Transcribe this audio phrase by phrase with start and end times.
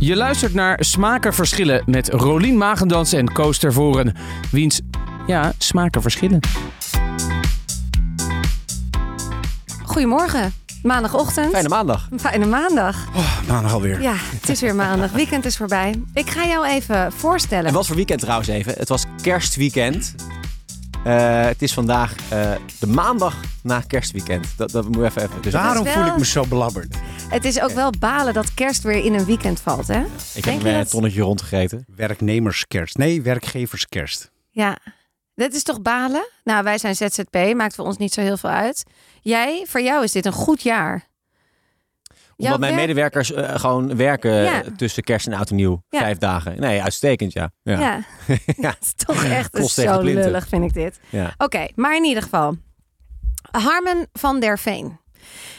[0.00, 4.14] Je luistert naar Smaken Verschillen met Rolien Magendans en Koos Tervoren.
[4.50, 4.80] Wiens,
[5.26, 6.40] ja, smaken verschillen.
[9.84, 10.52] Goedemorgen,
[10.82, 11.50] maandagochtend.
[11.50, 12.08] Fijne maandag.
[12.16, 12.96] Fijne maandag.
[13.48, 14.02] maandag alweer.
[14.02, 15.12] Ja, het is weer maandag.
[15.12, 16.02] Weekend is voorbij.
[16.14, 17.66] Ik ga jou even voorstellen.
[17.66, 18.74] En wat voor weekend trouwens even?
[18.76, 20.14] Het was kerstweekend.
[21.04, 24.46] Eh, het is vandaag eh, de maandag na kerstweekend.
[24.56, 25.22] Dat, dat moet je even...
[25.22, 26.96] even dus Daarom wel- voel ik me zo belabberd.
[27.28, 30.00] Het is ook wel balen dat kerst weer in een weekend valt, hè?
[30.34, 31.84] ik Denk heb een dat- tonnetje rondgegeten.
[31.96, 32.96] Werknemerskerst.
[32.96, 34.30] Nee, werkgeverskerst.
[34.50, 34.78] Ja.
[35.34, 36.28] Dit is toch balen?
[36.44, 38.82] Nou, wij zijn ZZP, maakt voor ons niet zo heel veel uit.
[39.20, 41.08] Jij, voor jou is dit een goed jaar.
[42.44, 44.62] Omdat mijn werk- medewerkers eh, gewoon werken Ja.
[44.76, 45.82] tussen kerst en oud en nieuw.
[45.88, 45.98] Ja.
[45.98, 46.60] Vijf dagen.
[46.60, 47.50] Nee, uitstekend ja.
[47.62, 47.78] Ja.
[47.80, 48.00] Ja.
[48.56, 51.00] Dat is toch echt tegen zo lullig, vind ik dit.
[51.36, 52.56] Oké, maar in ieder geval.
[53.50, 54.98] Harmen van der Veen.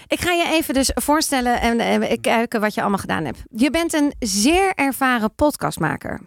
[0.07, 3.43] Ik ga je even dus voorstellen en, en kijken wat je allemaal gedaan hebt.
[3.49, 6.19] Je bent een zeer ervaren podcastmaker.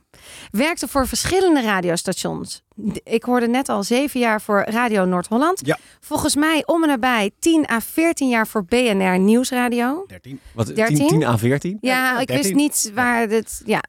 [0.50, 2.62] Werkte voor verschillende radiostations.
[3.05, 5.67] Ik hoorde net al zeven jaar voor Radio Noord-Holland.
[5.67, 5.78] Ja.
[6.00, 10.05] Volgens mij om en nabij 10 à 14 jaar voor BNR Nieuwsradio.
[10.06, 10.41] 13.
[10.53, 11.08] Wat, 10, 13?
[11.08, 11.78] 10 à 14?
[11.81, 12.56] Ja, ik wist 13.
[12.56, 13.62] niet waar dit.
[13.64, 13.83] Ja.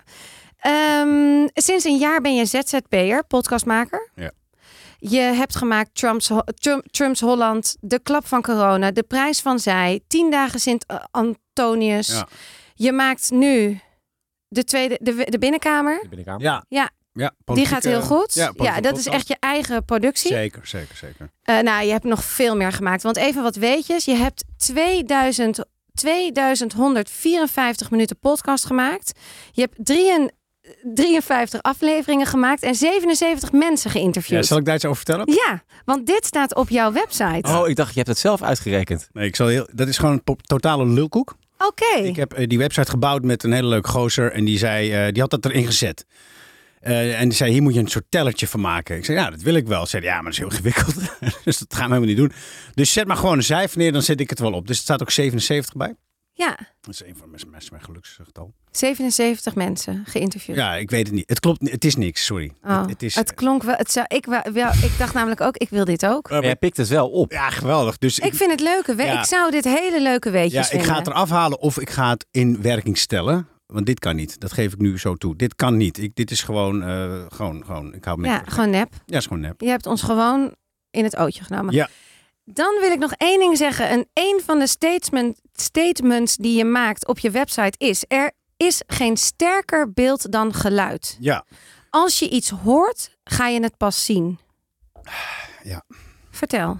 [0.57, 4.09] Ehm, sinds een jaar ben je ZZP'er, podcastmaker.
[4.15, 4.31] Ja.
[4.99, 10.01] Je hebt gemaakt Trump's, Trump, Trump's Holland, De Klap van Corona, De Prijs van Zij,
[10.07, 12.07] Tien Dagen Sint Antonius.
[12.07, 12.27] Ja.
[12.73, 13.79] Je maakt nu
[14.47, 15.99] de, tweede, de, de Binnenkamer.
[16.01, 16.41] De binnenkamer.
[16.41, 16.65] Ja.
[16.69, 16.89] Ja.
[17.15, 18.33] Ja Die gaat heel goed.
[18.33, 20.31] Ja, Ja, dat is echt je eigen productie.
[20.31, 21.29] Zeker, zeker, zeker.
[21.43, 23.03] Eh, nou, je hebt nog veel meer gemaakt.
[23.03, 24.05] Want even wat weetjes.
[24.05, 25.59] Je hebt 2000,
[25.93, 29.11] 2154 minuten podcast gemaakt.
[29.51, 30.29] Je hebt 3
[30.93, 34.45] 53 afleveringen gemaakt en 77 mensen Ja, geïnterviewd.
[34.45, 35.33] zal ik daar iets over vertellen?
[35.33, 37.49] Ja, want dit staat op jouw website.
[37.49, 39.09] Oh, ik dacht, je hebt het zelf uitgerekend.
[39.13, 41.35] Nee, ik zal heel, dat is gewoon een totale lulkoek.
[41.57, 42.01] Oké.
[42.03, 44.31] Ik heb eh, die website gebouwd met een hele leuke gozer.
[44.31, 46.05] En die, zei, eh, die had dat erin gezet.
[46.85, 48.97] Eh, en die zei, hier moet je een soort tellertje van maken.
[48.97, 49.81] Ik zei, ja, dat wil ik wel.
[49.83, 50.95] Ze zei, ja, maar dat is heel ingewikkeld.
[51.45, 52.31] dus dat gaan we helemaal niet doen.
[52.73, 54.67] Dus zet maar gewoon een cijfer neer, dan zet ik het wel op.
[54.67, 55.95] Dus er staat ook 77 bij.
[56.37, 58.53] Ja, Dat is een van mijn, mijn, mijn geluksgetal.
[58.71, 60.55] 77 mensen geïnterviewd.
[60.57, 61.29] Ja, ik weet het niet.
[61.29, 61.71] Het klopt niet.
[61.71, 62.51] Het is niks, sorry.
[62.63, 63.75] Oh, het, het is, het klonk wel.
[63.77, 66.25] Het zou, ik, wel, ik dacht namelijk ook, ik wil dit ook.
[66.27, 67.31] Eh, Maar jij pikt het wel op.
[67.31, 67.97] ja, geweldig.
[67.97, 68.95] Dus Ik vind het leuke.
[68.95, 69.19] we- Ja.
[69.19, 70.87] Ik zou dit hele leuke weetjes Ja, ik vinden.
[70.87, 73.47] ga het eraf halen of ik ga het in werking stellen.
[73.65, 74.39] Want dit kan niet.
[74.39, 75.35] Dat geef ik nu zo toe.
[75.35, 75.97] Dit kan niet.
[75.97, 77.93] Ik, dit is gewoon, eh, gewoon, gewoon.
[77.93, 78.93] Ik hou me Ja, gewoon nep.
[79.05, 79.61] Ja, is gewoon nep.
[79.61, 80.55] Je hebt ons gewoon
[80.91, 81.73] in het ootje genomen.
[81.73, 81.89] Ja.
[82.43, 83.89] Dan wil ik nog één ding zeggen.
[83.89, 88.05] En een van de statement, statements die je maakt op je website is...
[88.07, 91.17] er is geen sterker beeld dan geluid.
[91.19, 91.45] Ja.
[91.89, 94.39] Als je iets hoort, ga je het pas zien.
[95.63, 95.83] Ja.
[96.31, 96.79] Vertel.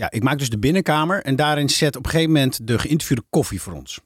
[0.00, 3.24] Ja, ik maak dus de binnenkamer en daarin zet op een gegeven moment de geïnterviewde
[3.30, 4.00] koffie voor ons.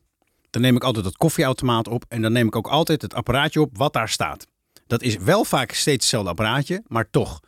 [0.51, 3.61] Dan neem ik altijd het koffieautomaat op en dan neem ik ook altijd het apparaatje
[3.61, 4.47] op wat daar staat.
[4.87, 7.41] Dat is wel vaak steeds hetzelfde apparaatje, maar toch.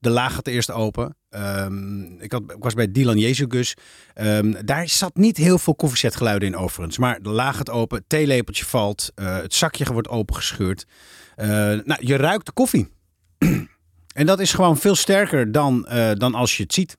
[0.00, 1.16] De laag gaat eerst open.
[1.30, 3.74] Ehm, ik, was bij Dylan Jezus.
[4.14, 6.98] Ehm, daar zat niet heel veel koffiezetgeluiden in overigens.
[6.98, 10.86] Maar de laag gaat open, het theelepeltje valt, eh, het zakje wordt opengescheurd.
[11.36, 11.48] Eh,
[11.84, 12.88] nou, je ruikt de koffie.
[14.20, 16.96] en dat is gewoon veel sterker dan, eh, dan als je het ziet.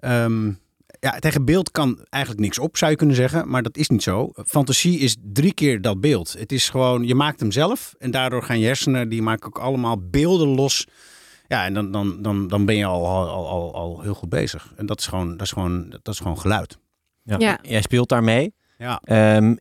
[0.00, 0.52] Ehm,
[1.00, 3.48] ja, tegen beeld kan eigenlijk niks op, zou je kunnen zeggen.
[3.48, 4.30] Maar dat is niet zo.
[4.34, 6.32] Fantasie is drie keer dat beeld.
[6.38, 7.94] Het is gewoon, je maakt hem zelf.
[7.98, 10.86] En daardoor gaan je hersenen, die maken ook allemaal beelden los.
[11.48, 14.72] Ja, en dan, dan, dan, dan ben je al, al, al, al heel goed bezig.
[14.76, 16.78] En dat is gewoon, dat is gewoon, dat is gewoon geluid.
[17.22, 17.38] Ja.
[17.38, 17.58] Ja.
[17.62, 18.54] Jij speelt daarmee.
[18.78, 19.00] Ja.
[19.04, 19.54] Ehm,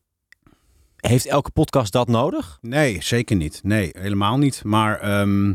[0.96, 2.58] heeft elke podcast dat nodig?
[2.62, 3.60] Nee, zeker niet.
[3.64, 4.64] Nee, helemaal niet.
[4.64, 5.54] Maar ehm,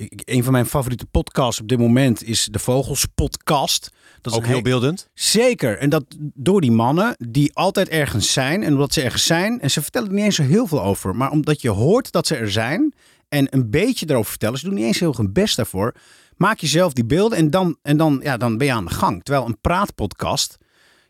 [0.00, 3.90] ik, een van mijn favoriete podcasts op dit moment is de Vogels Podcast.
[4.20, 5.08] Dat is Ook heel beeldend.
[5.14, 5.78] Zeker.
[5.78, 8.62] En dat door die mannen die altijd ergens zijn.
[8.62, 9.60] En omdat ze ergens zijn.
[9.60, 11.16] En ze vertellen er niet eens zo heel veel over.
[11.16, 12.94] Maar omdat je hoort dat ze er zijn.
[13.28, 14.58] En een beetje erover vertellen.
[14.58, 15.94] Ze doen niet eens heel hun best daarvoor.
[16.36, 17.38] Maak jezelf die beelden.
[17.38, 19.24] En dan, en dan, ja, dan ben je aan de gang.
[19.24, 20.58] Terwijl een praatpodcast.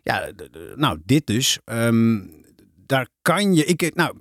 [0.02, 0.31] Ja,
[0.75, 1.58] nou, dit dus.
[1.64, 2.20] ehm,
[2.87, 3.64] daar kan je.
[3.64, 4.14] Ik, nou,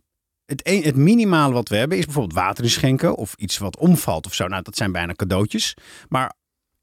[0.49, 3.15] het, een, het minimale wat we hebben is bijvoorbeeld water inschenken.
[3.15, 4.47] Of iets wat omvalt of zo.
[4.47, 5.73] Nou, dat zijn bijna cadeautjes.
[6.09, 6.33] Maar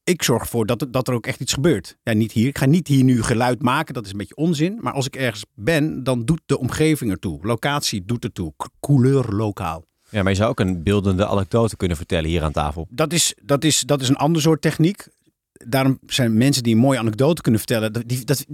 [0.05, 1.97] ik zorg ervoor dat, er- dat er ook echt iets gebeurt.
[2.03, 2.47] Ja, niet hier.
[2.49, 3.95] Ik ga niet hier nu geluid maken.
[3.95, 4.79] Dat is een beetje onzin.
[4.81, 7.39] Maar als ik ergens ben, dan doet de omgeving ertoe.
[7.43, 8.53] Locatie doet ertoe.
[8.81, 9.85] Couleur lokaal.
[10.11, 12.87] Ja, maar je zou ook een beeldende anekdote kunnen vertellen hier aan tafel.
[12.91, 15.07] Dat is, dat is, dat is een ander soort techniek.
[15.53, 17.93] Daarom zijn mensen die een mooie anekdote kunnen vertellen.
[18.07, 18.47] Die, dat,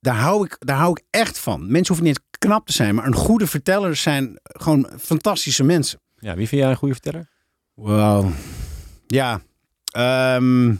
[0.00, 1.60] daar, hou ik, daar hou ik echt van.
[1.60, 2.94] Mensen hoeven niet knap te zijn.
[2.94, 6.00] Maar een goede verteller zijn gewoon fantastische mensen.
[6.18, 7.28] Ja, wie vind jij een goede verteller?
[7.74, 8.30] Wow.
[9.06, 9.40] Ja.
[9.92, 10.74] Ehm,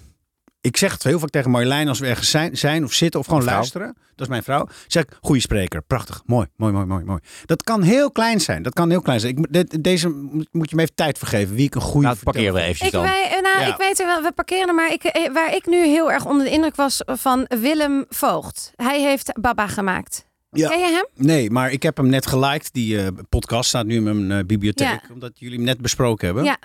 [0.67, 3.27] Ik zeg het heel vaak tegen Marjolein als we ergens zijn, zijn of zitten of
[3.27, 3.55] gewoon Vrouw.
[3.55, 3.87] luisteren.
[3.97, 4.69] Dat is mijn vrouw.
[4.87, 7.21] Zeg ik, goede spreker, prachtig, mooi, mooi, mooi, mooi, mooi.
[7.45, 8.63] Dat kan heel klein zijn.
[8.63, 9.37] Dat kan heel klein zijn.
[9.51, 10.09] Ik, deze
[10.53, 11.55] moet je me even tijd vergeven.
[11.55, 13.03] Wie ik een goede Nou, parkeren we eventjes Ik, dan.
[13.03, 13.67] wij, eh, nou, Ja.
[13.73, 16.25] ik weet er wel, we parkeren er, maar ik, eh, waar ik nu heel erg
[16.25, 18.73] onder de indruk was van Willem Voogd.
[18.77, 20.27] Hij heeft Baba gemaakt.
[20.51, 20.69] Ja.
[20.69, 21.27] Ken je hem?
[21.27, 22.73] Nee, maar ik heb hem net geliked.
[22.73, 24.87] Die eh, podcast staat nu in mijn eh, bibliotheek.
[24.89, 25.01] Ja.
[25.13, 26.45] Omdat jullie hem net besproken hebben.
[26.45, 26.59] Ja,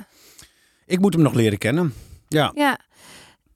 [0.86, 1.94] Ik moet hem nog leren kennen.
[2.28, 2.52] Ja.
[2.56, 2.80] ja.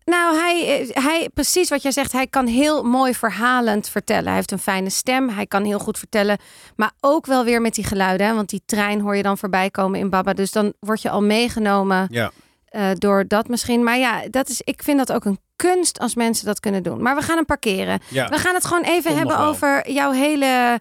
[0.06, 4.26] Nou, hij, eh, hij, precies wat jij zegt, hij kan heel mooi verhalend vertellen.
[4.26, 6.38] Hij heeft een fijne stem, hij kan heel goed vertellen.
[6.76, 9.70] Maar ook wel weer met die geluiden, hè, want die trein hoor je dan voorbij
[9.70, 10.34] komen in Baba.
[10.34, 12.32] Dus dan word je al meegenomen Ja.
[12.66, 13.84] eh, door dat misschien.
[13.84, 17.02] Maar ja, dat is, ik vind dat ook een kunst als mensen dat kunnen doen.
[17.02, 18.00] Maar we gaan hem parkeren.
[18.10, 18.30] ja.
[18.30, 20.80] We gaan het gewoon even hebben over jouw hele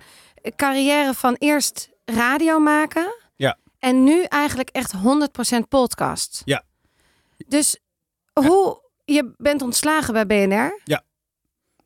[0.56, 3.15] carrière van eerst radio maken.
[3.37, 3.56] Ja.
[3.79, 6.43] En nu eigenlijk echt 100% podcast.
[6.44, 6.62] Ja.
[7.47, 7.79] Dus
[8.32, 10.81] hoe je bent ontslagen bij BNR.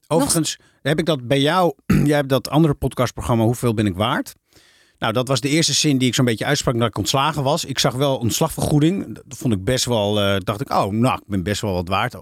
[0.06, 1.74] Overigens heb ik dat bij jou.
[2.04, 4.34] Jij hebt dat andere podcastprogramma Hoeveel ben ik waard?
[4.98, 7.64] Nou, dat was de eerste zin die ik zo'n beetje uitsprak dat ik ontslagen was.
[7.64, 9.14] Ik zag wel ontslagvergoeding.
[9.26, 10.20] Dat vond ik best wel.
[10.20, 12.14] eh, dacht ik, oh, nou, ik ben best wel wat waard.
[12.14, 12.20] Ik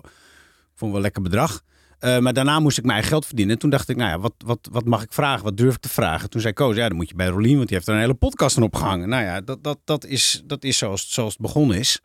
[0.75, 1.63] vond wel lekker bedrag.
[1.99, 3.59] Eh, maar daarna moest ik mijn eigen geld verdienen.
[3.59, 5.45] Toen dacht ik, nou ja, wat, wat, wat mag ik vragen?
[5.45, 6.31] Wat durf ik te vragen?
[6.31, 8.15] Toen zei Koos, ja, dan moet je bij Rolien, want die heeft er een hele
[8.15, 9.09] podcast aan opgehangen.
[9.09, 12.01] Nou ja, dat, dat, dat is, dat is zoals, zoals het begonnen is.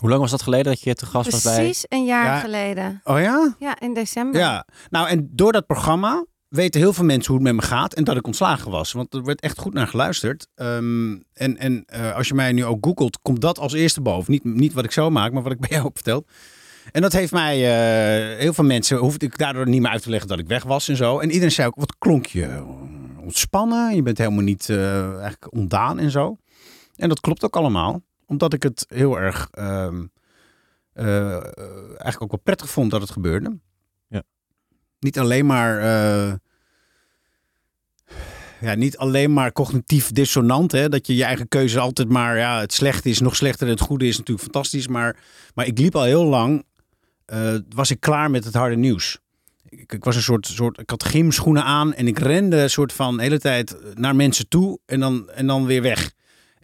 [0.00, 1.54] Hoe lang was dat geleden dat je te gast was bij...
[1.54, 2.38] Precies een jaar Ja.
[2.38, 3.00] geleden.
[3.04, 3.54] Oh ja?
[3.58, 4.40] Ja, in december.
[4.40, 7.94] Ja, nou en door dat programma weten heel veel mensen hoe het met me gaat
[7.94, 8.92] en dat ik ontslagen was.
[8.92, 10.46] Want er werd echt goed naar geluisterd.
[10.54, 14.32] Ehm, en en eh, als je mij nu ook googelt, komt dat als eerste boven.
[14.32, 16.28] Niet, niet wat ik zo maak, maar wat ik bij jou heb verteld.
[16.92, 20.10] En dat heeft mij, eh, heel veel mensen, hoefde ik daardoor niet meer uit te
[20.10, 21.18] leggen dat ik weg was en zo.
[21.18, 22.62] En iedereen zei ook, wat klonk je
[23.20, 23.94] ontspannen.
[23.94, 26.36] Je bent helemaal niet eh, eigenlijk ontdaan en zo.
[26.96, 28.02] En dat klopt ook allemaal.
[28.30, 30.06] Omdat ik het heel erg, ehm,
[30.92, 31.32] eh,
[31.86, 33.58] eigenlijk ook wel prettig vond dat het gebeurde.
[34.08, 34.22] Ja.
[34.98, 35.78] Niet alleen maar...
[35.78, 36.34] eh,
[38.60, 40.72] ja, niet alleen maar cognitief dissonant.
[40.72, 40.88] Hè?
[40.88, 42.38] Dat je je eigen keuze altijd maar...
[42.38, 44.88] Ja, het slechte is nog slechter en het goede is natuurlijk fantastisch.
[44.88, 45.16] Maar,
[45.54, 46.64] maar ik liep al heel lang...
[47.24, 49.18] eh, was ik klaar met het harde nieuws.
[49.68, 50.78] Ik, ik was een soort, soort...
[50.78, 54.48] Ik had gymschoenen aan en ik rende een soort van de hele tijd naar mensen
[54.48, 54.78] toe.
[54.86, 56.18] En dan, en dan weer weg.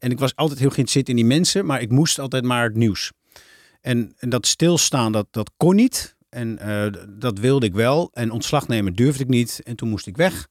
[0.06, 1.66] En ik was altijd heel geïnteresseerd in die mensen.
[1.66, 3.12] Maar ik moest altijd maar het nieuws.
[3.80, 6.16] En, en dat stilstaan, dat, dat kon niet.
[6.28, 8.10] En eh, dat wilde ik wel.
[8.12, 9.60] En ontslag nemen durfde ik niet.
[9.62, 10.48] En toen moest ik weg.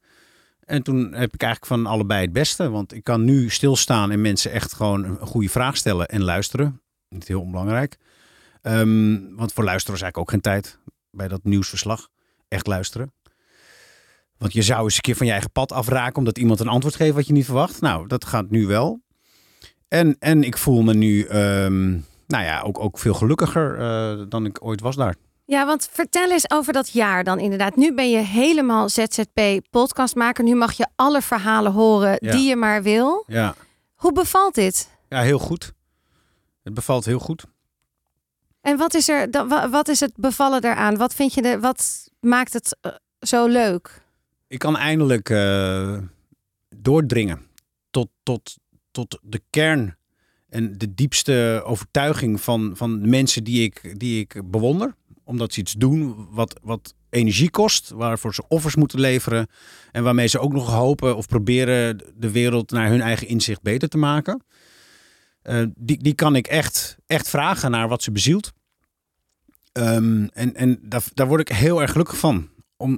[0.60, 2.70] En toen heb ik eigenlijk van allebei het beste.
[2.70, 6.82] Want ik kan nu stilstaan en mensen echt gewoon een goede vraag stellen en luisteren.
[7.10, 7.98] Niet heel onbelangrijk.
[8.62, 10.80] Ehm, want voor luisteren is eigenlijk ook geen tijd
[11.12, 12.08] bij dat nieuwsverslag.
[12.48, 13.14] Echt luisteren.
[14.38, 16.96] Want je zou eens een keer van je eigen pad afraken omdat iemand een antwoord
[16.96, 17.82] geeft wat je niet verwacht.
[17.82, 19.04] Nou, dat gaat nu wel.
[19.96, 21.90] En, en ik voel me nu, ehm,
[22.28, 25.16] nou ja, ook, ook veel gelukkiger eh, dan ik ooit was daar.
[25.46, 27.76] Ja, want vertel eens over dat jaar dan inderdaad.
[27.76, 29.40] Nu ben je helemaal ZZP
[29.70, 30.44] podcastmaker.
[30.44, 32.32] Nu mag je alle verhalen horen Ja.
[32.32, 33.24] die je maar wil.
[33.28, 33.56] Ja.
[33.96, 34.90] Hoe bevalt dit?
[35.10, 35.74] ja, heel goed.
[36.64, 37.46] Het bevalt heel goed.
[38.62, 39.30] En wat is er
[39.72, 40.98] wat is het bevallen daaraan?
[40.98, 44.02] Wat vind je de, wat maakt het eh, zo leuk?
[44.48, 45.98] Ik kan eindelijk eh,
[46.76, 47.42] doordringen
[47.90, 48.58] tot, tot,
[48.96, 49.98] tot de kern
[50.50, 54.96] en de diepste overtuiging van, van de mensen die ik, die ik bewonder.
[55.24, 59.48] Omdat ze iets doen wat, wat energie kost, waarvoor ze offers moeten leveren.
[59.92, 63.90] En waarmee ze ook nog hopen of proberen de wereld naar hun eigen inzicht beter
[63.90, 64.44] te maken.
[65.42, 68.52] Eh, die, die kan ik echt, echt vragen naar wat ze bezielt.
[69.72, 72.50] Ehm, en en daar, daar word ik heel erg gelukkig van.
[72.78, 72.98] Om,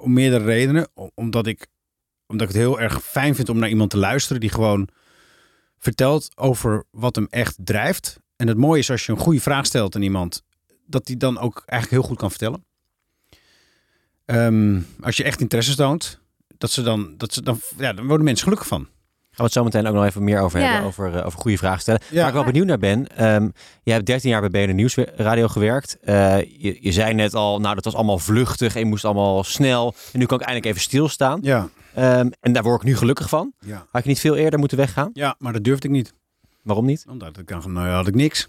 [0.00, 0.88] om meerdere redenen.
[0.94, 1.66] Om- Omdat ik,
[2.26, 4.88] omdat ik het heel erg fijn vind om naar iemand te luisteren die gewoon
[5.80, 8.18] vertelt over wat hem echt drijft.
[8.36, 10.42] En het mooie is als je een goede vraag stelt aan iemand,
[10.86, 12.64] dat die dan ook eigenlijk heel goed kan vertellen.
[14.24, 16.20] Ehm, als je echt interesse toont,
[16.58, 18.80] dat ze dan, dat ze dan, ja, dan worden mensen gelukkig van.
[18.80, 20.66] Gaan we het zo meteen ook nog even meer over Ja.
[20.66, 22.00] hebben, over, eh, over goede vragen stellen.
[22.10, 22.18] Ja.
[22.18, 23.48] Waar ik wel benieuwd naar ben, ehm
[23.82, 25.98] jij hebt 13 jaar bij BNR Nieuwsradio gewerkt.
[26.00, 29.44] Eh, je, je zei net al, nou dat was allemaal vluchtig en je moest allemaal
[29.44, 29.94] snel.
[30.12, 31.38] En nu kan ik eindelijk even stilstaan.
[31.42, 33.52] Ja, Ehm, en daar word ik nu gelukkig van.
[33.58, 33.86] ja.
[33.90, 35.10] Had je niet veel eerder moeten weggaan?
[35.12, 36.14] ja maar dat durfde ik niet.
[36.62, 37.04] Waarom niet?
[37.08, 38.48] Omdat ik dacht, nou ja, had ik niks.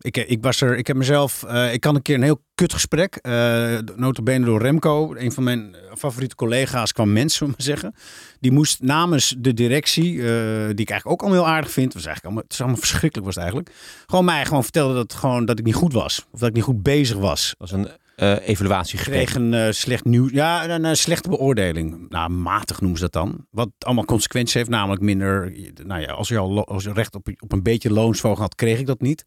[0.00, 2.72] Ik, ik was er, ik heb mezelf, eh, ik kan een keer een heel kut
[2.72, 7.58] gesprek, eh notabene door Remco, een van mijn eh, favoriete collega's kwam mens, zullen we
[7.58, 7.94] maar zeggen.
[8.40, 10.26] Die moest namens de directie, eh,
[10.66, 13.34] die ik eigenlijk ook allemaal heel aardig vind, was eigenlijk allemaal, het allemaal verschrikkelijk was
[13.34, 13.74] het eigenlijk,
[14.06, 16.26] gewoon mij gewoon vertellen dat, gewoon, dat ik niet goed was.
[16.30, 17.54] Of dat ik niet goed bezig was.
[17.58, 19.26] Dat was een eh, evaluatie gekregen.
[19.26, 20.30] kreeg een eh, slecht nieuws.
[20.30, 22.08] Ja, een, een slechte beoordeling.
[22.08, 23.46] Nou, matig noemen ze dat dan.
[23.50, 25.52] Wat allemaal consequenties heeft, namelijk minder.
[25.84, 28.78] Nou ja, als je al als je recht op, op een beetje loonsverhoging had, kreeg
[28.78, 29.24] ik dat niet.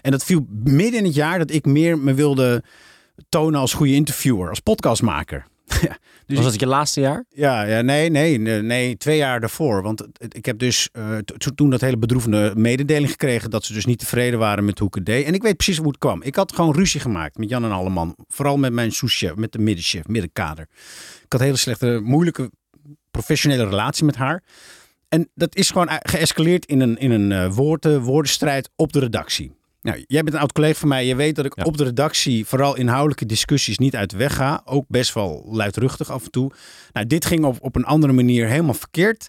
[0.00, 2.62] En dat viel midden in het jaar dat ik meer me wilde
[3.28, 5.46] tonen als goede interviewer, als podcastmaker.
[6.30, 7.24] Ja, dus Was dat je laatste jaar?
[7.28, 9.82] ja, ja nee, nee, nee, nee, twee jaar daarvoor.
[9.82, 13.84] Want ik heb dus eh, to- toen dat hele bedroevende mededeling gekregen dat ze dus
[13.84, 15.24] niet tevreden waren met hoe ik het deed.
[15.26, 16.22] En ik weet precies hoe het kwam.
[16.22, 18.16] Ik had gewoon ruzie gemaakt met Jan en Alleman.
[18.28, 20.66] Vooral met mijn souschef, met de middenchef, middenkader.
[21.24, 22.50] Ik had een hele slechte, moeilijke
[23.10, 24.42] professionele relatie met haar.
[25.08, 29.52] En dat is gewoon geëscaleerd in een, in een eh, woorden, woordenstrijd op de redactie.
[29.82, 31.06] Nou, jij bent een oud collega van mij.
[31.06, 31.62] Je weet dat ik Ja.
[31.64, 34.62] op de redactie vooral inhoudelijke discussies niet uit de weg ga.
[34.64, 36.50] Ook best wel luidruchtig af en toe.
[36.92, 39.28] Nou, dit ging op, op een andere manier helemaal verkeerd.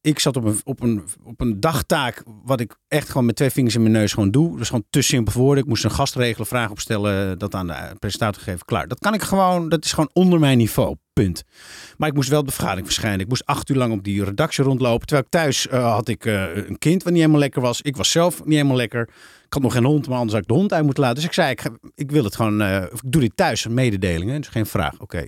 [0.00, 3.50] Ik zat op een, op, een, op een dagtaak wat ik echt gewoon met twee
[3.50, 4.56] vingers in mijn neus gewoon doe.
[4.58, 5.62] Dus gewoon te simpel voor woorden.
[5.62, 8.64] Ik moest een gast regelen, vragen opstellen, dat aan de presentator geven.
[8.64, 8.88] Klaar.
[8.88, 10.96] Dat kan ik gewoon, dat is gewoon onder mijn niveau.
[11.12, 11.42] Punt.
[11.96, 13.20] Maar ik moest wel vergadering verschijnen.
[13.20, 15.06] Ik moest acht uur lang op die redactie rondlopen.
[15.06, 17.82] Terwijl ik thuis eh, had ik eh, een kind wat niet helemaal lekker was.
[17.82, 19.08] Ik was zelf niet helemaal lekker.
[19.44, 21.18] Ik had nog geen hond, maar anders had ik de hond uit moeten laten.
[21.18, 21.62] Dus ik zei, ik,
[21.94, 24.30] ik wil het gewoon, eh, ik doe dit thuis, een mededeling.
[24.30, 24.38] hè.
[24.38, 25.26] Dus geen vraag, oké.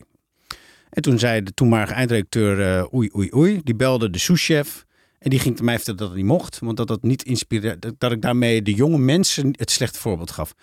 [0.90, 3.60] En toen zei de toenmalige eindredacteur, oei, oei, oei.
[3.62, 4.84] Die belde de souschef.
[5.18, 6.58] En die ging te mij vertellen dat het niet mocht.
[6.58, 7.78] Want dat dat niet inspireerde.
[7.78, 10.54] Dat, dat ik daarmee de jonge mensen het slechte voorbeeld gaf.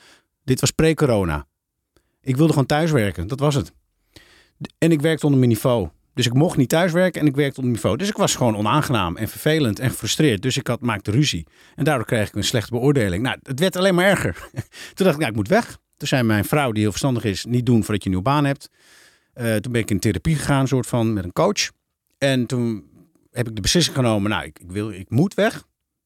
[0.44, 1.48] Dit was pre-corona.
[2.22, 3.28] Ik wilde gewoon thuiswerken.
[3.28, 3.72] Dat was het.
[4.78, 5.90] En ik werkte onder mijn niveau.
[6.14, 7.98] Dus ik mocht niet thuiswerken en ik werkte onder niveau.
[7.98, 10.42] Dus ik was gewoon onaangenaam en vervelend en gefrustreerd.
[10.42, 11.48] Dus ik had, maakte ruzie.
[11.76, 13.24] En daardoor kreeg ik een slechte beoordeling.
[13.24, 14.50] Nou, het werd alleen maar erger.
[14.94, 15.78] Toen dacht ik, nou, ik moet weg.
[15.98, 18.46] Toen zei mijn vrouw, die heel verstandig is, niet doen voordat je een nieuwe baan
[18.46, 18.70] hebt.
[19.34, 21.72] Eh, toen ben ik in therapie gegaan, soort van, met een coach.
[22.18, 22.84] En toen
[23.32, 25.64] heb ik de beslissing genomen, nou, ik, ik, wil, ik moet weg.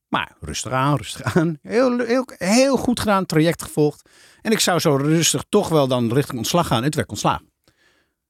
[0.08, 1.58] Maar rustig aan, rustig aan.
[1.62, 4.10] Heel, heel, heel goed gedaan, traject gevolgd.
[4.42, 6.84] En ik zou zo rustig toch wel dan richting ontslag gaan.
[6.84, 7.42] Het werd ontslag.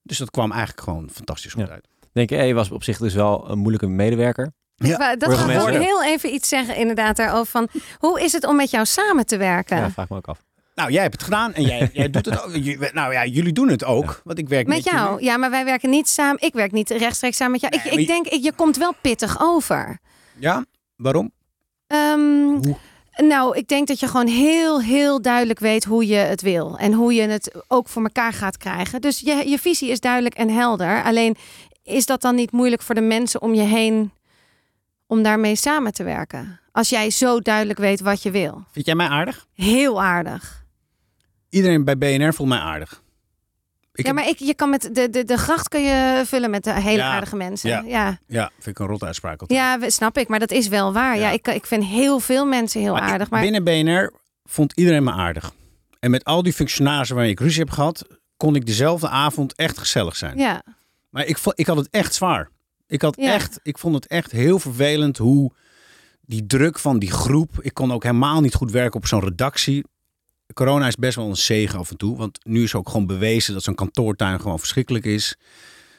[0.06, 1.74] Dus dat kwam eigenlijk gewoon fantastisch goed Ja.
[1.74, 1.88] uit.
[2.14, 4.52] Denk je, hey, je was op zich dus wel een moeilijke medewerker.
[4.76, 8.56] Ja, dat mensen- wel heel even iets zeggen inderdaad daarover van hoe is het om
[8.56, 9.78] met jou samen te werken?
[9.78, 10.44] Ja, vraag me ook af.
[10.76, 12.52] Nou, jij hebt het gedaan en jij, jij doet het ook.
[12.94, 14.22] Nou ja, jullie doen het ook.
[14.24, 15.10] Want ik werk met, Met jou?
[15.10, 15.26] jullie.
[15.26, 16.42] Ja, maar wij werken niet samen.
[16.42, 17.74] Ik werk niet rechtstreeks samen met jou.
[17.76, 20.00] Nee, ik, ik je- denk, ik- je komt wel pittig over.
[20.38, 21.32] Ja, waarom?
[21.88, 22.76] Ehm, Hoe?
[23.18, 26.78] Nou, ik denk dat je gewoon heel, heel duidelijk weet hoe je het wil.
[26.78, 29.02] En hoe je het ook voor elkaar gaat krijgen.
[29.02, 31.04] Dus je, je visie is duidelijk en helder.
[31.04, 31.36] Alleen
[31.84, 34.12] is dat dan niet moeilijk voor de mensen om je heen
[35.08, 36.60] om daarmee samen te werken?
[36.72, 38.64] Als jij zo duidelijk weet wat je wil.
[38.72, 39.46] Vind jij mij aardig?
[39.54, 40.66] Heel aardig.
[41.50, 43.04] Iedereen bij BNR vond mij aardig.
[43.98, 46.64] Ik ja, maar ik, je kan met de, de, de gracht kun je vullen met
[46.64, 47.70] de hele Ja, aardige mensen.
[47.70, 47.84] ja.
[47.86, 48.20] Ja.
[48.28, 48.52] Ja.
[48.54, 49.60] Vind ik een rot uitspraak altijd.
[49.60, 51.16] Ja, snap ik, maar dat is wel waar.
[51.16, 51.30] Ja, Ja.
[51.32, 53.30] ik, ik vind heel veel mensen heel Maar ik- aardig.
[53.30, 55.54] Maar Binnen BNR vond iedereen me aardig.
[56.00, 58.06] En met al die functionarissen waarmee ik ruzie heb gehad,
[58.38, 60.38] kon ik dezelfde avond echt gezellig zijn.
[60.38, 60.64] ja,
[61.10, 62.50] Maar ik, ik had het echt zwaar.
[62.88, 65.52] Ik, had echt, ik vond het echt heel vervelend hoe
[66.22, 67.50] die druk van die groep.
[67.62, 69.84] Ik kon ook helemaal niet goed werken op zo'n redactie.
[70.54, 72.18] Corona is best wel een zegen af en toe.
[72.18, 75.38] Want nu is ook gewoon bewezen dat zo'n kantoortuin gewoon verschrikkelijk is.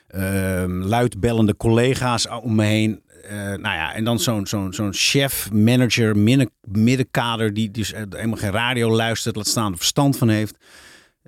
[0.08, 3.02] Ehm luidbellende collega's om me heen.
[3.22, 8.02] Eh, nou ja, en dan zo'n zo'n zo'n chef, manager, midden, middenkader die dus eh,
[8.10, 10.56] helemaal geen radio luistert, laat staan er verstand van heeft.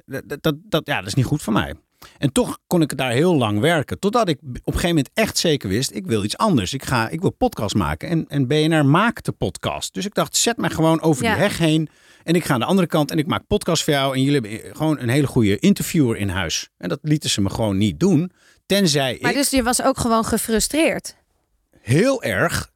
[0.07, 1.75] Dat, dat, dat, ja, dat is niet goed voor mij.
[2.19, 3.99] En toch kon ik daar heel lang werken.
[3.99, 6.73] Totdat ik op een gegeven moment echt zeker wist, ik wil iets anders.
[6.73, 8.09] Ik, ga, ik wil podcast maken.
[8.09, 9.95] En, en BNR maakte podcast.
[9.95, 11.33] Dus ik dacht, zet mij gewoon over Ja.
[11.35, 11.88] die heg heen.
[12.25, 14.14] En ik ga aan de andere kant en ik maak podcast voor jou.
[14.17, 16.69] En jullie hebben gewoon een hele goede interviewer in huis.
[16.78, 18.33] En dat lieten ze me gewoon niet doen.
[18.67, 21.17] Tenzij maar ik dus je was ook gewoon gefrustreerd.
[21.81, 22.71] heel erg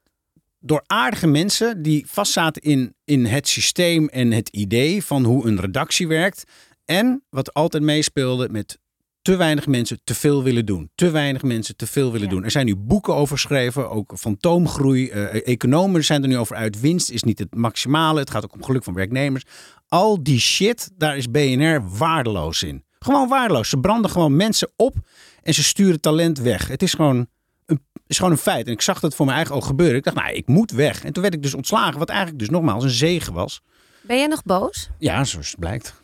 [0.61, 5.61] door aardige mensen die vastzaten in, in het systeem en het idee van hoe een
[5.61, 6.45] redactie werkt.
[6.85, 8.79] En wat altijd meespeelde met
[9.23, 10.91] te weinig mensen te veel willen doen.
[10.95, 12.33] Te weinig mensen te veel willen Ja.
[12.35, 12.45] doen.
[12.45, 15.09] Er zijn nu boeken over geschreven, ook fantoomgroei.
[15.11, 16.81] Eh, economen zijn er nu over uit.
[16.81, 18.21] Winst is niet het maximale.
[18.21, 19.45] Het gaat ook om geluk van werknemers.
[19.89, 22.85] Al die shit, daar is BNR waardeloos in.
[22.99, 23.69] Gewoon waardeloos.
[23.69, 24.95] Ze branden gewoon mensen op
[25.43, 26.69] en ze sturen talent weg.
[26.69, 27.27] Het is gewoon
[27.67, 28.67] een, is gewoon een feit.
[28.67, 29.97] En ik zag dat voor mijn eigen ogen gebeuren.
[29.97, 31.05] Ik dacht, nou, ik moet weg.
[31.05, 33.61] En toen werd ik dus ontslagen, wat eigenlijk dus nogmaals een zegen was.
[34.03, 34.91] Ben je nog boos?
[34.99, 35.95] Ja, zoals het blijkt.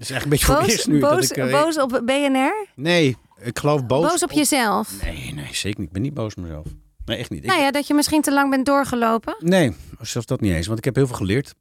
[0.00, 1.44] Het is echt een beetje voor het Boos, eerst nu boos, dat ik...
[1.44, 2.66] eh, boos op BNR?
[2.74, 4.08] Nee, ik geloof boos.
[4.10, 5.02] Boos, op jezelf?
[5.02, 5.86] Nee, nee, zeker niet.
[5.88, 6.66] Ik ben niet boos op mezelf.
[7.04, 7.42] Nee, echt niet.
[7.42, 9.36] Ik- Nou ja, dat je misschien te lang bent doorgelopen.
[9.38, 10.66] Nee, zelfs dat niet eens.
[10.66, 11.54] Want ik heb heel veel geleerd.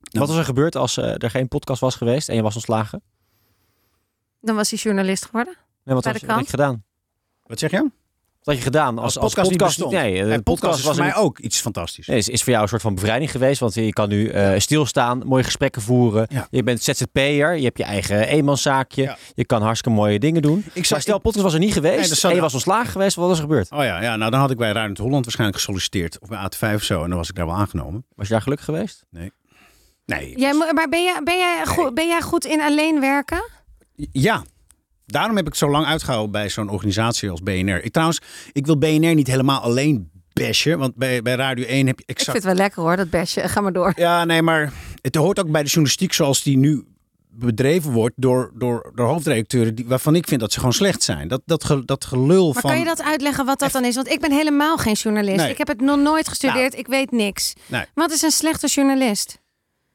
[0.00, 3.02] Wat was er gebeurd als eh, er geen podcast was geweest en je was ontslagen?
[4.40, 5.54] Dan was hij journalist geworden.
[5.84, 6.48] Nee, wat had krant?
[6.48, 6.84] gedaan?
[7.42, 7.90] Wat zeg je?
[8.44, 9.92] Wat had je gedaan als, Als podcast, niet bestond.
[9.92, 12.06] Nee, En de podcast, is voor was mij een- ook iets fantastisch.
[12.06, 13.60] Nee, is, is voor jou een soort van bevrijding geweest.
[13.60, 16.26] Want je kan nu eh, stilstaan, mooie gesprekken voeren.
[16.30, 16.46] Ja.
[16.50, 19.02] Je bent ZZP'er, je hebt je eigen eenmanszaakje.
[19.02, 19.16] Ja.
[19.34, 20.58] Je kan hartstikke mooie dingen doen.
[20.58, 22.54] Ik Maar zou, stel, podcast was er niet geweest Nee, dat zou- en je was
[22.54, 23.16] ontslagen geweest.
[23.16, 23.70] Wat was er gebeurd?
[23.70, 26.18] Oh ja, ja, nou dan had ik bij Ruimte Holland waarschijnlijk gesolliciteerd.
[26.20, 27.02] Of bij AT5 of zo.
[27.02, 28.06] En dan was ik daar wel aangenomen.
[28.14, 29.04] Was je daar gelukkig geweest?
[29.10, 29.32] Nee.
[30.36, 33.44] Jij, mo- maar ben jij, ben, jij goed, ben jij goed in alleen werken?
[34.12, 34.42] Ja.
[35.06, 37.84] Daarom heb ik zo lang uitgehouden bij zo'n organisatie als BNR.
[37.84, 38.20] Ik trouwens,
[38.52, 40.78] ik wil BNR niet helemaal alleen bashen.
[40.78, 42.30] Want bij, bij Radio 1 heb je Ik exact...
[42.30, 43.48] vind het wel lekker hoor, dat bestje.
[43.48, 43.92] Ga maar door.
[43.96, 46.84] Ja, nee, maar het hoort ook bij de journalistiek zoals die nu
[47.36, 51.28] bedreven wordt door, door, door hoofdredacteuren die, waarvan ik vind dat ze gewoon slecht zijn.
[51.28, 52.70] Dat, dat, ge- dat gelul Maar van...
[52.70, 53.94] kan je dat uitleggen wat dat dan is?
[53.94, 55.36] Want ik ben helemaal geen journalist.
[55.36, 55.50] Nee.
[55.50, 56.74] Ik heb het nog nooit gestudeerd.
[56.78, 57.52] ik weet niks.
[57.66, 57.84] Nee.
[57.94, 59.38] Wat is een slechte journalist?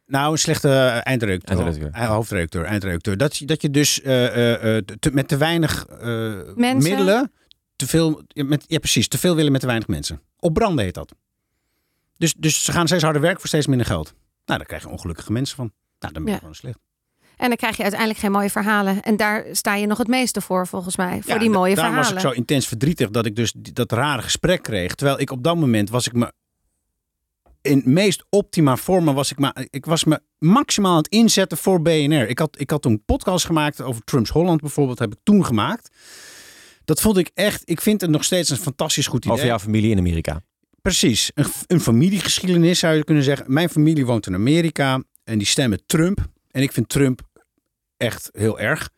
[0.09, 1.57] Nou, een slechte eh, eindredacteur.
[1.57, 2.01] Eindredacteur.
[2.01, 3.17] Eh, Hoofdredacteur, eindredacteur.
[3.17, 4.13] Dat, je- dat je dus eh,
[4.99, 5.99] te- met te weinig eh,
[6.55, 6.89] Mensen?
[6.89, 7.31] middelen...
[7.75, 9.07] Te veel, ja, met, ja, precies.
[9.07, 10.21] Te veel willen met te weinig mensen.
[10.39, 11.13] Opbranden heet dat.
[12.17, 14.13] Dus, dus ze gaan steeds harder werken voor steeds minder geld.
[14.45, 15.71] Nou, daar krijg je ongelukkige mensen van.
[15.99, 16.37] Nou, dan ben je Ja.
[16.39, 16.79] gewoon slecht.
[17.37, 19.01] En dan krijg je uiteindelijk geen mooie verhalen.
[19.01, 21.21] En daar sta je nog het meeste voor, volgens mij.
[21.21, 22.13] Voor Ja, die mooie daarom verhalen.
[22.15, 24.95] was ik zo intens verdrietig dat ik dus dat rare gesprek kreeg.
[24.95, 26.31] Terwijl ik op dat moment was ik me
[27.61, 31.81] in meest optima vormen was ik maar ik was me maximaal aan het inzetten voor
[31.81, 32.29] BNR.
[32.29, 35.89] Ik had ik had toen podcast gemaakt over Trumps Holland bijvoorbeeld heb ik toen gemaakt.
[36.85, 37.61] Dat vond ik echt.
[37.65, 39.35] Ik vind het nog steeds een fantastisch goed idee.
[39.35, 40.41] Over jouw familie in Amerika.
[40.81, 41.31] Precies.
[41.33, 43.53] Een, een familiegeschiedenis zou je kunnen zeggen.
[43.53, 46.27] Mijn familie woont in Amerika en die stemmen Trump.
[46.51, 47.21] En ik vind Trump
[47.97, 48.89] echt heel erg.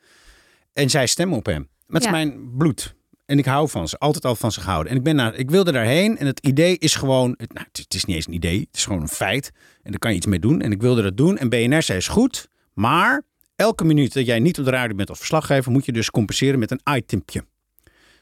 [0.74, 1.70] En zij stemmen op hem.
[1.86, 2.12] Met Ja.
[2.12, 2.96] mijn bloed.
[3.32, 3.98] En ik hou van ze.
[3.98, 4.92] Altijd al van ze gehouden.
[4.92, 6.18] En ik, ben naar, ik wilde daarheen.
[6.18, 7.34] En het idee is gewoon...
[7.38, 8.60] Het, nou, het, is- niet eens een idee.
[8.60, 9.52] Het is gewoon een feit.
[9.84, 10.62] En daar kan je iets mee doen.
[10.62, 11.38] En ik wilde dat doen.
[11.38, 12.48] En BNR zei is goed.
[12.74, 13.22] Maar
[13.56, 15.72] elke minuut dat jij niet op de radio bent als verslaggever...
[15.72, 17.46] moet je dus compenseren met een itempje.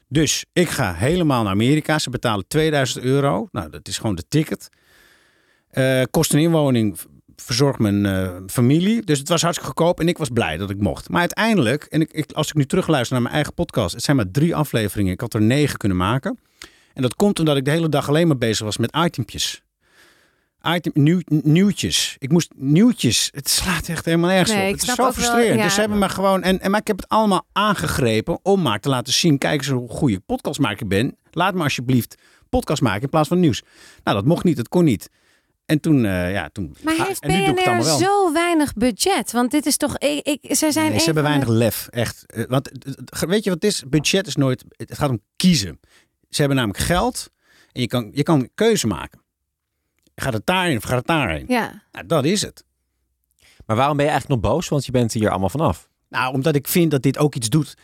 [0.08, 1.98] Dus ik ga helemaal naar Amerika.
[1.98, 3.48] Ze betalen 2000 euro.
[3.52, 4.68] Nou, dat is gewoon de ticket.
[5.70, 6.98] Eh kost een inwoning,
[7.40, 9.02] v- verzorgt mijn eh, familie.
[9.04, 11.08] Dus het was hartstikke goedkoop en ik was blij dat ik mocht.
[11.08, 14.16] Maar uiteindelijk, en ik, ik, als ik nu terugluister naar mijn eigen podcast, het zijn
[14.16, 15.12] maar drie afleveringen.
[15.12, 16.38] Ik had er negen kunnen maken.
[16.94, 19.62] En dat komt omdat ik de hele dag alleen maar bezig was met itempjes.
[20.62, 22.16] Item, nieuw, nieuwtjes.
[22.18, 23.28] Ik moest nieuwtjes.
[23.34, 24.72] Het slaat echt helemaal nergens Nee, op.
[24.72, 25.56] Het is zo wel, frustrerend.
[25.58, 25.62] ja.
[25.62, 26.42] Dus ze hebben me gewoon.
[26.42, 29.38] En, en, maar ik heb het allemaal aangegrepen om maar te laten zien.
[29.38, 31.16] Kijk eens hoe goede podcastmaker ik ben.
[31.30, 32.14] Laat me alsjeblieft
[32.48, 33.62] podcast maken in plaats van nieuws.
[34.04, 34.56] Nou, dat mocht niet.
[34.56, 35.10] Dat kon niet.
[35.70, 36.76] En toen, eh, ja, toen.
[36.82, 37.98] Maar Ah, heeft en nu doe ik het BNR allemaal wel.
[37.98, 39.32] zo weinig budget?
[39.32, 39.98] Want dit is toch...
[39.98, 42.26] Ik, ik, zij zijn Nee, ze hebben de- weinig lef, echt.
[42.26, 43.82] Eh, Want het- weet je wat het is?
[43.88, 44.64] Budget is nooit.
[44.68, 45.80] Het gaat om kiezen.
[46.28, 47.30] Ze hebben namelijk geld
[47.72, 49.20] en je kan, je kan keuze maken.
[50.14, 51.44] Gaat het daarheen of gaat het daarheen?
[51.48, 51.82] Ja.
[51.92, 52.64] Nou, dat is het.
[53.66, 54.68] Maar waarom ben je eigenlijk nog boos?
[54.68, 55.88] Want je bent hier allemaal vanaf.
[56.08, 57.74] Nou, omdat ik vind dat dit ook iets doet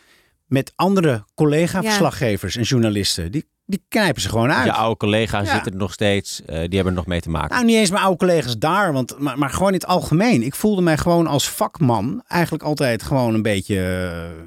[0.46, 3.32] met andere collega-verslaggevers en journalisten.
[3.32, 4.64] Die, die knijpen ze gewoon uit.
[4.64, 5.52] Je oude collega's Ja.
[5.54, 6.40] zitten er nog steeds.
[6.42, 7.50] eh, die hebben er nog mee te maken.
[7.54, 10.42] Nou, niet eens mijn oude collega's daar, want, maar, maar gewoon in het algemeen.
[10.42, 14.44] Ik voelde mij gewoon als vakman eigenlijk altijd gewoon een beetje eh,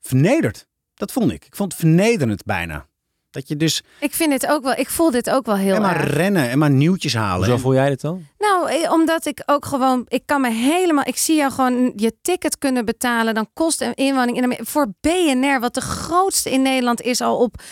[0.00, 0.66] vernederd.
[0.94, 1.44] Dat vond ik.
[1.44, 2.86] Ik vond het vernederend bijna.
[3.30, 4.72] Dat je dus Ik vind het ook wel...
[4.76, 6.14] Ik voel dit ook wel heel en maar erg.
[6.14, 7.48] rennen en maar nieuwtjes halen.
[7.48, 8.26] Zo voel jij dit dan?
[8.38, 12.12] Nou, eh, omdat ik ook gewoon, ik kan me helemaal, ik zie jou gewoon je
[12.22, 13.34] ticket kunnen betalen.
[13.34, 17.62] Dan kost een inwoning voor BNR, wat de grootste in Nederland is, al op,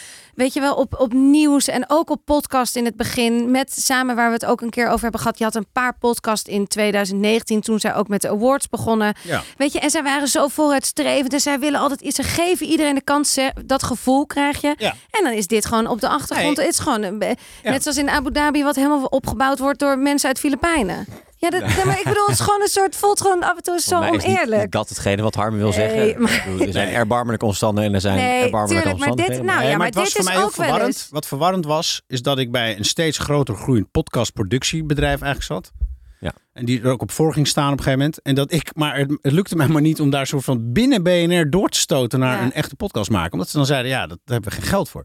[0.40, 3.50] weet je wel, op, op nieuws en ook op podcast in het begin.
[3.50, 5.38] Met samen waar we het ook een keer over hebben gehad.
[5.38, 9.14] Je had een paar podcast in 2019, toen zij ook met de awards begonnen.
[9.22, 9.42] Ja.
[9.56, 12.16] Weet je, en zij waren zo vooruitstrevend en zij willen altijd iets.
[12.16, 14.74] Ze geven iedereen de kans, dat gevoel krijg je.
[14.78, 14.94] Ja.
[15.10, 16.56] En dan is dit gewoon op de achtergrond.
[16.56, 16.66] Nee.
[16.66, 17.18] Het is gewoon, een-
[17.62, 17.70] Ja.
[17.70, 21.06] net zoals in Abu Dhabi, wat helemaal opgebouwd wordt door mensen uit Filipijnen.
[21.40, 23.62] Ja, dat, nee, maar ik bedoel, het is gewoon een soort, voelt gewoon af en
[23.62, 24.62] toe zo mij is niet- oneerlijk.
[24.62, 26.22] niet dat hetgene wat Harmen wil Nee, zeggen.
[26.22, 29.46] maar- Er zijn erbarmelijke omstandigheden en er zijn Nee, erbarmelijke tuurlijk, maar dit- omstandigheden.
[29.46, 30.86] nou, Nee, ja, maar maar het was dit voor is mij wel verwarrend.
[30.94, 35.72] eens- Wat verwarrend was, is dat ik bij een steeds groter groeiend podcastproductiebedrijf eigenlijk zat.
[36.20, 36.32] Ja.
[36.52, 38.22] En die er ook op voor ging staan op een gegeven moment.
[38.22, 41.02] En dat ik, maar het, het lukte mij maar niet om daar zo van binnen
[41.02, 42.42] BNR door te stoten naar Ja.
[42.42, 43.32] een echte podcast maken.
[43.32, 45.04] Omdat ze dan zeiden, ja, dat, daar hebben we geen geld voor.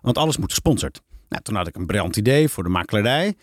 [0.00, 1.00] Want alles moet gesponsord.
[1.28, 3.36] Nou, toen had ik een briljant idee voor de makelaarij.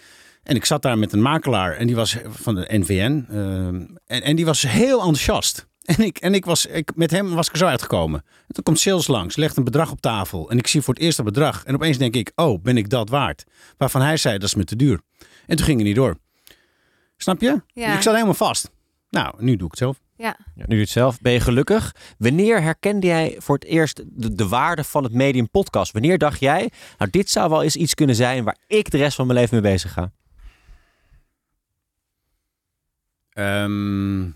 [0.46, 3.26] En ik zat daar met een makelaar en die was van de NVN.
[3.30, 5.66] ehm, en, en die was heel enthousiast.
[5.86, 8.24] En, ik, en ik was, ik, met hem was ik er zo uitgekomen.
[8.48, 10.50] En toen komt sales langs, legt een bedrag op tafel.
[10.50, 11.64] En ik zie voor het eerst dat bedrag.
[11.64, 13.44] En opeens denk ik, oh, ben ik dat waard?
[13.78, 15.02] Waarvan hij zei, dat is me te duur.
[15.46, 16.18] En toen ging het niet door.
[17.18, 17.62] Snap je?
[17.68, 17.96] Ja.
[17.96, 18.72] Ik zat helemaal vast.
[19.10, 20.00] Nou, nu doe ik het zelf.
[20.18, 20.38] Ja.
[20.38, 21.20] Ja, nu doe je het zelf.
[21.22, 21.96] Ben je gelukkig?
[22.18, 25.92] Wanneer herkende jij voor het eerst de, de waarde van het medium podcast?
[25.92, 29.16] Wanneer dacht jij, nou dit zou wel eens iets kunnen zijn waar ik de rest
[29.16, 30.12] van mijn leven mee bezig ga?
[33.36, 34.30] Ehm,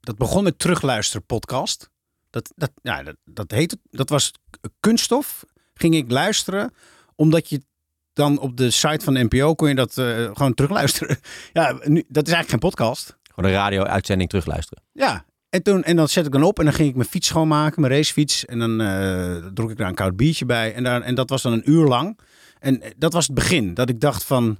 [0.00, 1.90] dat begon met terugluisteren podcast.
[2.30, 4.32] Dat, dat, ja, dat, dat heette, dat was
[4.80, 6.74] kunststof ging ik luisteren,
[7.14, 7.62] omdat je
[8.12, 11.18] dan op de site van de NPO kon je dat eh, gewoon terugluisteren.
[11.52, 13.16] Ja, nu, dat is eigenlijk geen podcast.
[13.22, 14.82] Gewoon een radio-uitzending terugluisteren.
[14.92, 17.28] Ja, en, toen, en dan zet ik dan op en dan ging ik mijn fiets
[17.28, 18.44] schoonmaken, mijn racefiets.
[18.44, 18.76] En dan
[19.54, 20.74] dronk ik daar een koud biertje bij.
[20.74, 22.18] En, daar, en dat was dan een uur lang.
[22.58, 23.74] En eh, dat was het begin.
[23.74, 24.58] Dat ik dacht van,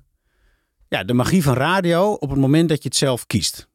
[0.88, 3.68] ja, de magie van radio op het moment dat je het zelf kiest.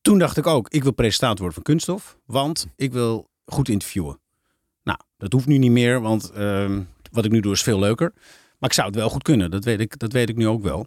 [0.00, 2.18] Toen dacht ik ook, ik wil presentator worden van Kunststof.
[2.26, 4.20] Want ik wil goed interviewen.
[4.82, 8.12] Nou, dat hoeft nu niet meer, want ehm, wat ik nu doe is veel leuker.
[8.58, 10.62] Maar ik zou het wel goed kunnen, dat weet ik, dat weet ik nu ook
[10.62, 10.86] wel.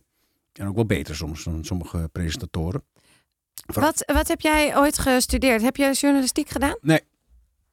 [0.54, 2.84] En ook wel beter soms dan sommige presentatoren.
[3.66, 5.62] Wat, wat heb jij ooit gestudeerd?
[5.62, 6.78] Heb je journalistiek gedaan?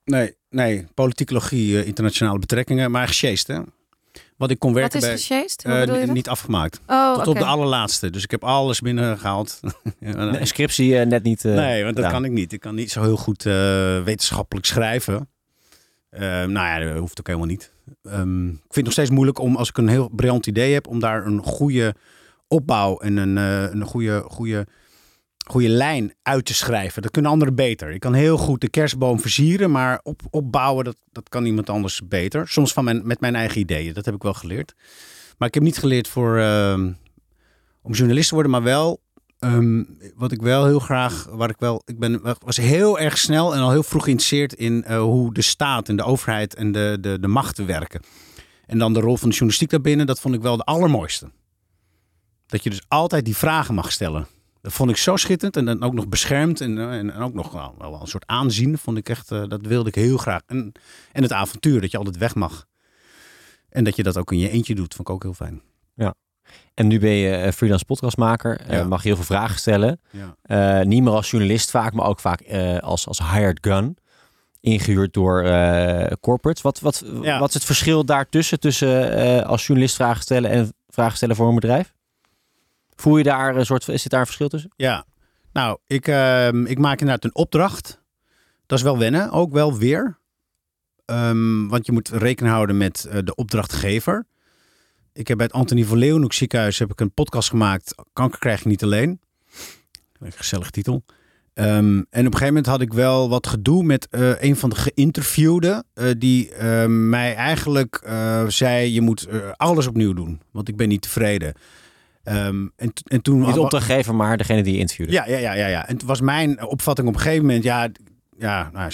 [0.04, 3.60] Nee, nee, politicologie, eh, internationale betrekkingen, maar gesjeest hè.
[4.36, 5.14] Wat ik kon Wat werken is bij...
[5.14, 5.62] gesjeest?
[5.62, 6.80] Hoe eh, niet afgemaakt.
[6.86, 8.10] Oh, Tot op de allerlaatste.
[8.10, 9.60] Dus ik heb alles binnengehaald.
[10.00, 11.44] Een scriptie eh, net niet.
[11.44, 12.20] eh, nee, want dat gedaan.
[12.22, 12.52] kan ik niet.
[12.52, 13.52] Ik kan niet zo heel goed eh,
[14.02, 15.28] wetenschappelijk schrijven.
[16.10, 17.72] Eh, nou ja, dat hoeft ook helemaal niet.
[18.02, 20.86] Ehm, ik vind het nog steeds moeilijk om, als ik een heel briljant idee heb,
[20.86, 21.94] om daar een goede
[22.48, 24.66] opbouw en een, eh, een goede, goede,
[25.48, 27.02] goede lijn uit te schrijven.
[27.02, 27.90] Dat kunnen anderen beter.
[27.90, 32.08] Ik kan heel goed de kerstboom versieren, maar op, opbouwen, dat, dat kan iemand anders
[32.08, 32.48] beter.
[32.48, 33.94] Soms van mijn, met mijn eigen ideeën.
[33.94, 34.74] Dat heb ik wel geleerd.
[35.38, 36.92] Maar ik heb niet geleerd voor, ehm,
[37.82, 39.00] om journalist te worden, maar wel
[39.38, 39.82] Ehm,
[40.14, 43.60] wat ik wel heel graag, waar ik wel, ik ben, was heel erg snel en
[43.60, 47.20] al heel vroeg geïnteresseerd in eh, hoe de staat en de overheid en de, de,
[47.20, 48.02] de machten werken.
[48.66, 51.30] En dan de rol van de journalistiek daarbinnen, dat vond ik wel de allermooiste.
[52.46, 54.26] Dat je dus altijd die vragen mag stellen.
[54.62, 57.34] Dat vond ik zo schitterend en dan ook nog beschermd en, eh, en, en ook
[57.34, 58.78] nog wel, wel een soort aanzien.
[58.78, 60.40] Vond ik echt, eh, dat wilde ik heel graag.
[60.46, 60.72] En,
[61.12, 62.66] en het avontuur, dat je altijd weg mag.
[63.68, 65.62] En dat je dat ook in je eentje doet, vond ik ook heel fijn.
[66.74, 68.60] En nu ben je eh, freelance podcastmaker.
[68.70, 68.84] Ja.
[68.84, 70.00] mag je heel veel vragen stellen.
[70.42, 70.82] Ja.
[70.82, 72.42] Niet meer als journalist vaak, maar ook vaak
[72.80, 73.96] als, als hired gun.
[74.60, 75.42] Ingehuurd door
[76.20, 76.62] corporates.
[76.62, 77.38] Wat, wat, Ja.
[77.38, 78.60] wat is het verschil daartussen?
[78.60, 81.94] Tussen eh, als journalist vragen stellen en vragen stellen voor een bedrijf?
[83.00, 84.70] Voel je daar een soort, is het daar een verschil tussen?
[84.76, 85.04] Ja,
[85.52, 88.00] nou, ik, ehm, ik maak inderdaad een opdracht.
[88.66, 90.18] Dat is wel wennen, ook wel weer.
[91.04, 94.26] Ehm, want je moet rekening houden met eh, de opdrachtgever.
[95.12, 97.94] Ik heb bij het Antonie van Leeuwenhoek ziekenhuis heb ik een podcast gemaakt.
[98.12, 99.20] Kanker krijg je niet alleen.
[100.20, 101.04] Een gezellig titel.
[101.54, 104.70] Ehm, en op een gegeven moment had ik wel wat gedoe met eh, een van
[104.70, 105.84] de geïnterviewden.
[105.94, 106.52] eh, die
[106.88, 108.00] mij eigenlijk
[108.48, 110.40] zei: Je moet alles opnieuw doen.
[110.52, 111.54] Want ik ben niet tevreden.
[112.28, 115.12] Ehm, en, en toen Niet opdrachtgever, maar degene die je interviewde.
[115.12, 115.86] ja, ja, ja, ja, ja.
[115.88, 117.88] En het was mijn opvatting op een gegeven moment, ja,
[118.38, 118.92] ja nou,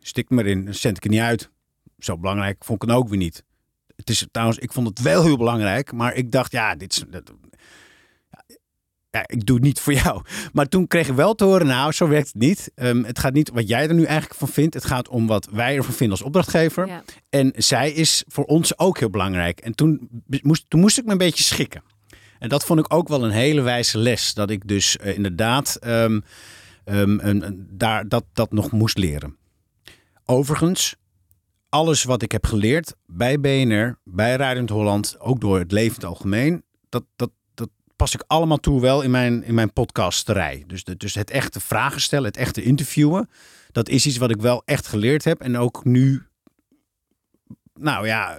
[0.00, 1.50] stik me erin, dan zend ik er niet uit.
[1.98, 3.44] Zo belangrijk vond ik het ook weer niet.
[3.96, 7.04] Het is trouwens, ik vond het wel heel belangrijk, maar ik dacht, ja, dit is.
[7.10, 7.32] dat-
[9.10, 10.22] ja, ik doe het niet voor jou.
[10.52, 12.70] Maar toen kreeg ik wel te horen, nou, zo werkt het niet.
[12.74, 14.74] Ehm, het gaat niet wat jij er nu eigenlijk van vindt.
[14.74, 16.86] Het gaat om wat wij ervan vinden als opdrachtgever.
[16.86, 17.02] Ja.
[17.30, 19.60] En zij is voor ons ook heel belangrijk.
[19.60, 20.08] En toen
[20.42, 21.82] moest, toen moest ik me een beetje schikken.
[22.38, 24.34] En dat vond ik ook wel een hele wijze les.
[24.34, 26.20] Dat ik dus eh, inderdaad ehm,
[26.84, 29.36] ehm, daar, dat, dat nog moest leren.
[30.24, 30.96] Overigens,
[31.68, 36.00] alles wat ik heb geleerd bij BNR, bij Radio Holland, ook door het leven in
[36.00, 40.64] het algemeen, dat, dat, dat pas ik allemaal toe wel in mijn, in mijn podcasterij.
[40.66, 43.28] Dus, de, dus het echte vragen stellen, het echte interviewen,
[43.72, 45.40] dat is iets wat ik wel echt geleerd heb.
[45.40, 46.22] En ook nu,
[47.74, 48.38] nou ja,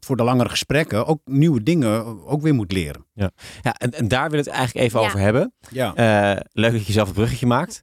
[0.00, 3.06] voor de langere gesprekken, ook nieuwe dingen ook weer moet leren.
[3.14, 3.30] Ja,
[3.62, 5.06] en, en daar wil ik het eigenlijk even Ja.
[5.06, 5.52] over hebben.
[5.70, 5.94] Ja.
[5.94, 7.82] Eh, leuk dat je zelf een bruggetje maakt.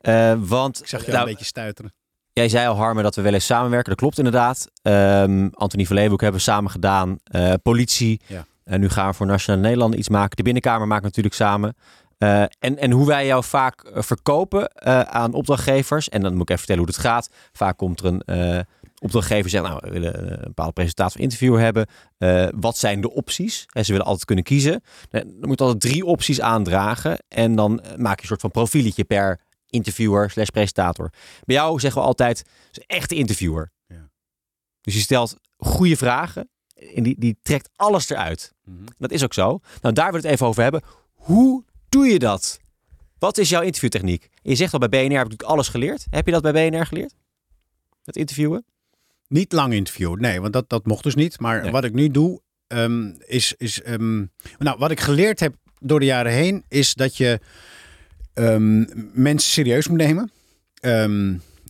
[0.00, 1.92] Eh, want Ik zag je nou, een beetje stuiteren.
[2.32, 3.88] jij zei al, Harmen, dat we wel eens samenwerken.
[3.90, 4.70] Dat klopt inderdaad.
[4.82, 7.18] Ehm Anthony van Leeuwenhoek hebben we samen gedaan.
[7.24, 8.20] Eh, politie.
[8.26, 8.46] Ja.
[8.64, 10.36] En nu gaan we voor Nationale Nederland iets maken.
[10.36, 11.74] De Binnenkamer maken we natuurlijk samen.
[12.18, 16.08] Eh, en, en hoe wij jou vaak verkopen eh, aan opdrachtgevers.
[16.08, 17.30] En dan moet ik even vertellen hoe het gaat.
[17.52, 18.60] Vaak komt er een eh,
[19.00, 21.86] opdrachtgever zegt, nou, we willen eh, een bepaalde presentatie of interview hebben.
[22.18, 23.66] Eh, wat zijn de opties?
[23.72, 24.82] En ze willen altijd kunnen kiezen.
[25.10, 27.18] Eh, Dan moet je altijd drie opties aandragen.
[27.28, 31.10] En dan eh, maak je een soort van profieletje per interviewer slash presentator.
[31.44, 32.38] Bij jou zeggen we altijd,
[32.70, 33.72] is een echte interviewer.
[33.86, 34.08] Ja.
[34.80, 36.48] Dus je stelt goede vragen
[36.94, 38.54] en die, die trekt alles eruit.
[38.98, 39.60] Dat is ook zo.
[39.80, 40.82] Nou, daar wil ik het even over hebben.
[41.12, 42.58] Hoe doe je dat?
[43.18, 44.28] Wat is jouw interviewtechniek?
[44.42, 46.06] Je zegt al bij BNR heb ik alles geleerd.
[46.10, 47.14] Heb je dat bij BNR geleerd?
[48.04, 48.64] Het interviewen?
[49.28, 51.40] Niet lang interviewen, nee, want dat, dat mocht dus niet.
[51.40, 51.70] Maar Nee.
[51.70, 53.54] wat ik nu doe, ehm, is.
[53.56, 54.18] is ehm,
[54.58, 57.40] nou, wat ik geleerd heb door de jaren heen, is dat je
[58.34, 60.30] ehm, mensen serieus moet nemen.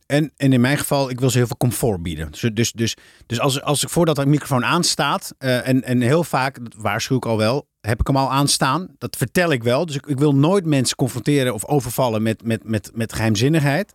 [0.07, 2.31] En, en in mijn geval, ik wil ze heel veel comfort bieden.
[2.31, 6.25] Dus, dus, dus, dus als, als ik voordat de microfoon aanstaat, eh, en, en heel
[6.25, 8.88] vaak, dat waarschuw ik al wel, heb ik hem al aanstaan.
[8.99, 9.87] Dat vertel ik wel.
[9.87, 13.92] Dus ik, ik wil nooit mensen confronteren of overvallen met, met, met, met geheimzinnigheid.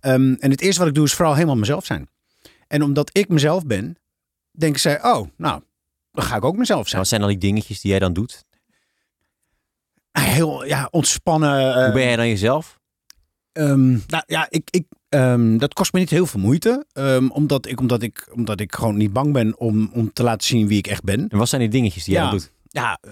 [0.00, 2.08] En het eerste wat ik doe is vooral helemaal mezelf zijn.
[2.68, 3.96] En omdat ik mezelf ben,
[4.50, 5.62] denken zij, oh, nou,
[6.12, 7.00] dan ga ik ook mezelf zijn.
[7.00, 8.44] Wat zijn dan die dingetjes die jij dan doet?
[10.12, 11.74] Heel ja, ontspannen.
[11.76, 12.78] eh, Hoe ben jij dan jezelf?
[13.52, 16.86] Ehm, nou ja, ik, ik, ehm, dat kost me niet heel veel moeite.
[16.92, 20.46] ehm, omdat, ik, omdat, ik, omdat ik gewoon niet bang ben om, om te laten
[20.46, 21.28] zien wie ik echt ben.
[21.28, 22.30] En wat zijn die dingetjes die jij Ja.
[22.30, 22.52] dan doet?
[22.68, 23.10] Ja, eh,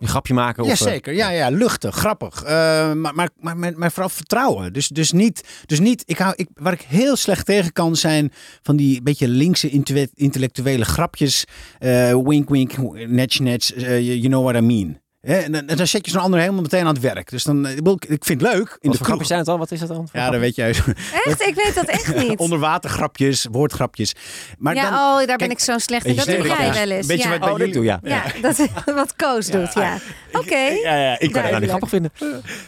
[0.00, 0.64] Een grapje maken?
[0.64, 1.14] of, eh, zeker.
[1.14, 2.42] Ja, ja, luchtig, grappig.
[2.42, 4.72] Eh, maar, maar, maar, maar, vooral vertrouwen.
[4.72, 8.32] Dus, dus niet, dus niet ik hou, ik, waar ik heel slecht tegen kan zijn
[8.62, 9.70] van die beetje linkse
[10.14, 11.44] intellectuele grapjes.
[11.78, 12.76] Eh, wink, wink,
[13.08, 15.00] netje, eh, you know what I mean.
[15.20, 17.30] Hè, en, dan, en dan zet je zo'n ander helemaal meteen aan het werk.
[17.30, 19.06] Dus dan, eh, ik bedoel, ik vind het leuk in Wat de voor kroeg.
[19.06, 19.58] grapjes zijn het dan?
[19.58, 20.08] Wat is dat dan?
[20.12, 20.68] Ja, dan weet jij.
[21.24, 21.42] Echt?
[21.46, 22.38] Ik weet dat echt niet.
[22.46, 24.14] Onderwatergrapjes, woordgrapjes.
[24.58, 26.14] Maar ja, dan, oh, daar ben kijk, ik zo slecht in.
[26.16, 27.06] weet Dat doe jij wel eens.
[27.06, 27.30] Weet je ja.
[27.30, 28.00] wat bij Oh, dat jullie- doe ja.
[28.02, 29.98] ja, dat wat Koos doet, ja.
[30.32, 30.56] Oké.
[30.56, 32.12] Ja, ja, ik, kan het niet grappig vinden.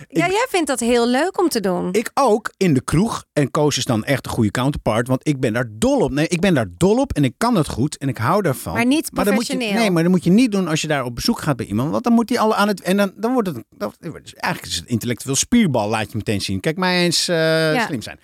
[0.08, 1.88] Ja, jij vindt dat heel leuk om te doen.
[1.92, 3.24] ik ook in de kroeg.
[3.32, 5.08] En Koos is dan echt een goede counterpart.
[5.08, 6.10] Want ik ben daar dol op.
[6.10, 7.98] Nee, ik ben daar dol op en ik kan het goed.
[7.98, 8.72] En ik hou daarvan.
[8.74, 9.80] Maar niet dan moet je, professioneel.
[9.80, 11.90] nee, maar dat moet je niet doen als je daar op bezoek gaat bij iemand.
[11.90, 12.80] Want dan moet hij al aan het...
[12.80, 13.64] En dan, dan wordt het...
[13.76, 16.60] Dat, eigenlijk is het intellectueel spierbal, laat je meteen zien.
[16.60, 18.20] Kijk, mij eens eh, slim zijn.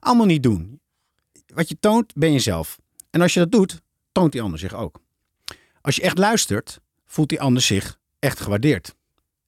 [0.00, 0.80] Allemaal niet doen.
[1.54, 2.78] Wat je toont, ben jezelf.
[3.10, 3.80] En als je dat doet,
[4.12, 5.00] toont die ander zich ook.
[5.80, 8.94] Als je echt luistert, voelt die ander zich echt gewaardeerd.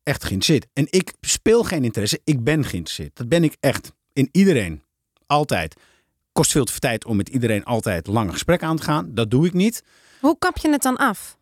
[0.02, 0.66] Echt geïnteresseerd.
[0.72, 3.16] En ik speel geen interesse, ik ben geïnteresseerd.
[3.16, 3.92] Dat ben ik echt.
[4.12, 4.82] In iedereen.
[5.26, 5.74] Altijd.
[6.32, 9.14] Kost veel te veel tijd om met iedereen altijd lange gesprekken aan te gaan.
[9.14, 9.82] Dat doe ik niet.
[10.20, 11.38] Hoe kap je het dan af?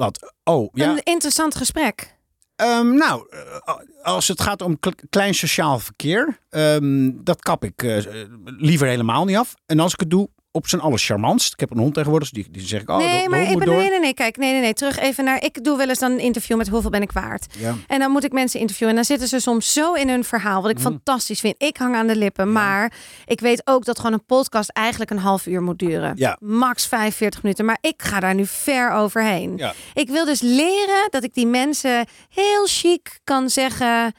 [0.00, 0.32] Wat?
[0.44, 0.90] Oh, ja.
[0.90, 2.18] Een interessant gesprek.
[2.56, 7.82] Ehm, nou, eh, als het gaat om kle- klein sociaal verkeer, ehm, dat kap ik
[7.82, 7.96] eh,
[8.44, 9.54] liever helemaal niet af.
[9.66, 11.52] En als ik het doe, op zijn allercharmantst.
[11.52, 13.58] Ik heb een hond tegenwoordig, dus die, die zeg ik, oh, nee, de maar ik
[13.58, 13.76] ben, door.
[13.76, 15.44] nee, nee, nee, kijk, nee, nee, nee, terug even naar.
[15.44, 17.46] Ik doe wel eens dan een interview met hoeveel ben ik waard.
[17.58, 17.74] Ja.
[17.86, 18.94] En dan moet ik mensen interviewen.
[18.94, 20.82] En dan zitten ze soms zo in hun verhaal, wat ik Mm.
[20.82, 21.54] fantastisch vind.
[21.62, 22.92] Ik hang aan de lippen, maar
[23.26, 26.12] ik weet ook dat gewoon een podcast eigenlijk een half uur moet duren.
[26.16, 26.36] Ja.
[26.40, 27.64] Max 45 minuten.
[27.64, 29.56] Maar ik ga daar nu ver overheen.
[29.56, 29.72] Ja.
[29.94, 34.12] Ik wil dus leren dat ik die mensen heel chic kan zeggen.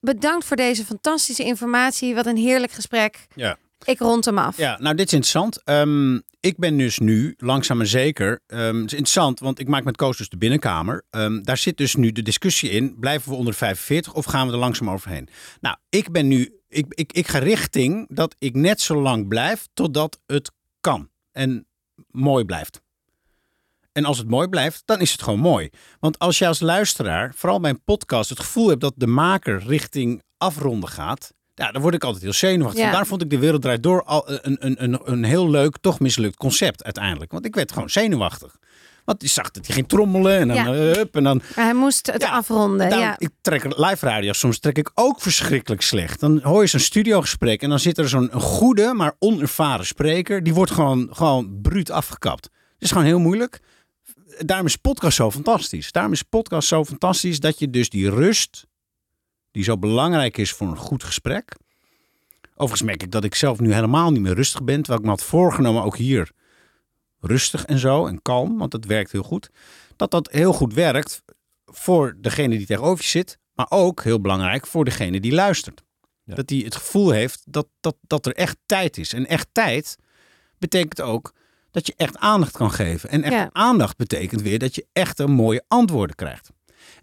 [0.00, 2.14] Bedankt voor deze fantastische informatie.
[2.14, 3.26] Wat een heerlijk gesprek.
[3.34, 3.56] Ja.
[3.88, 4.56] Ik rond hem af.
[4.56, 5.62] Ja, nou dit is interessant.
[5.64, 9.84] Ehm, ik ben dus nu, langzaam maar zeker, ehm, het is interessant, want ik maak
[9.84, 11.04] met Koos dus de binnenkamer.
[11.10, 14.46] Ehm, daar zit dus nu de discussie in, blijven we onder de 45 of gaan
[14.46, 15.28] we er langzaam overheen?
[15.60, 19.66] Nou, ik ben nu, ik, ik, ik ga richting dat ik net zo lang blijf
[19.74, 21.66] totdat het kan en
[22.10, 22.80] mooi blijft.
[23.92, 25.70] En als het mooi blijft, dan is het gewoon mooi.
[26.00, 29.62] Want als jij als luisteraar, vooral bij een podcast, het gevoel hebt dat de maker
[29.66, 32.82] richting afronden gaat, ja, dan word ik altijd heel zenuwachtig.
[32.84, 32.90] Ja.
[32.90, 36.00] Daar vond ik de wereld draait door al een, een, een, een heel leuk, toch
[36.00, 37.32] mislukt concept uiteindelijk.
[37.32, 38.56] Want ik werd gewoon zenuwachtig.
[39.04, 40.64] Want je zag dat hij ging trommelen en dan Ja.
[40.64, 42.88] eh, hup, en dan Maar hij moest het Ja, afronden.
[42.98, 43.14] Ja.
[43.18, 46.20] Ik trek live radio, soms trek ik ook verschrikkelijk slecht.
[46.20, 50.42] Dan hoor je zo'n studiogesprek en dan zit er zo'n goede, maar onervaren spreker.
[50.42, 52.44] Die wordt gewoon, gewoon bruut afgekapt.
[52.44, 53.60] Het is gewoon heel moeilijk.
[54.38, 55.92] Daarom is podcast zo fantastisch.
[55.92, 58.66] Daarom is podcast zo fantastisch dat je dus die rust,
[59.50, 61.56] die zo belangrijk is voor een goed gesprek.
[62.52, 64.76] Overigens merk ik dat ik zelf nu helemaal niet meer rustig ben.
[64.76, 66.30] Terwijl ik me had voorgenomen, ook hier
[67.20, 69.50] rustig en zo en kalm, want dat werkt heel goed.
[69.96, 71.22] Dat dat heel goed werkt
[71.66, 75.82] voor degene die tegenover je zit, maar ook heel belangrijk voor degene die luistert.
[76.24, 76.34] Ja.
[76.34, 79.12] Dat hij het gevoel heeft dat, dat, dat er echt tijd is.
[79.12, 79.96] En echt tijd
[80.58, 81.32] betekent ook
[81.70, 83.10] dat je echt aandacht kan geven.
[83.10, 83.50] En echt Ja.
[83.52, 86.50] aandacht betekent weer dat je echt een mooie antwoorden krijgt.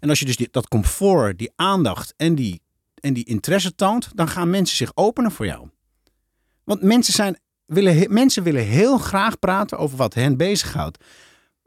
[0.00, 2.62] En als je dus dat comfort, die aandacht en die,
[2.94, 5.68] en die interesse toont, dan gaan mensen zich openen voor jou.
[6.64, 11.04] Want mensen, zijn, willen, mensen willen heel graag praten over wat hen bezighoudt.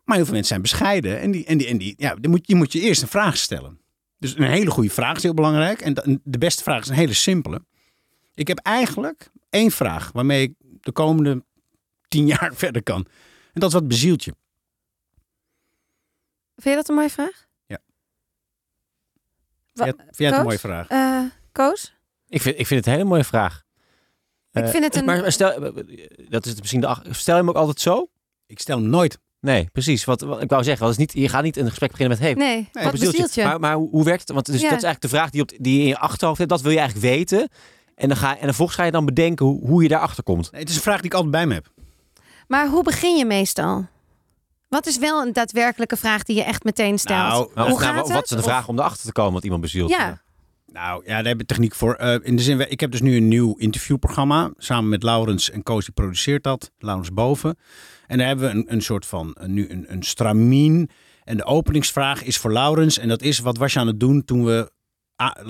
[0.04, 1.20] Maar heel veel mensen zijn bescheiden.
[1.20, 3.80] En die, en die, en die, ja, die, moet, moet je eerst een vraag stellen.
[4.18, 5.82] Dus een hele goede vraag is heel belangrijk.
[5.82, 7.66] En de- de beste vraag is een hele simpele.
[8.34, 11.44] Ik heb eigenlijk één vraag waarmee ik de komende
[12.08, 13.06] tien jaar verder kan.
[13.54, 14.34] En dat is wat bezielt je.
[16.56, 17.48] Vind je dat een mooie vraag?
[19.74, 20.88] Wa- Vind jij- vind jij het een mooie vraag?
[20.88, 21.20] Eh,
[21.52, 21.96] Koos?
[22.28, 23.64] Ik vind, ik vind het een hele mooie vraag.
[24.52, 25.60] Ik Eh, vind het een- Maar stel,
[26.30, 28.08] dat is het misschien de, ach- stel je hem ook altijd zo?
[28.48, 29.20] Ik stel hem nooit.
[29.42, 30.06] Nee, precies.
[30.06, 32.28] Wat, wat ik wou zeggen, is niet, je gaat niet een gesprek beginnen met...
[32.28, 33.44] Hey, Nee, wat bezielt bezielt je?
[33.44, 34.30] Maar, maar hoe, hoe werkt het?
[34.32, 34.70] Want dus, Ja.
[34.70, 36.50] dat is eigenlijk de vraag die, op, die je in je achterhoofd hebt.
[36.50, 37.50] Dat wil je eigenlijk weten.
[37.96, 40.52] En, dan ga, en vervolgens ga je dan bedenken hoe, hoe je daarachter komt.
[40.52, 41.72] Nee, het is een vraag die ik altijd bij me heb.
[42.48, 43.88] Maar hoe begin je meestal?
[44.70, 47.20] Wat is wel een daadwerkelijke vraag die je echt meteen stelt?
[47.20, 48.24] Nou, Nou, hoe of, nou, gaat wat het?
[48.24, 49.90] is de Of- vraag om erachter te komen wat iemand bezielt?
[49.90, 50.22] Ja.
[50.72, 51.94] Nou ja, daar hebben we techniek voor.
[51.94, 54.52] Eh, in de zin, ik heb dus nu een nieuw interviewprogramma.
[54.58, 56.72] Samen met Laurens en Koos, die produceert dat.
[56.78, 57.58] Laurens Boven.
[58.08, 60.90] En daar hebben we een, een soort van, een, nu een, een stramien.
[61.24, 62.98] En de openingsvraag is voor Laurens.
[62.98, 64.72] En dat is, wat was je aan het doen toen we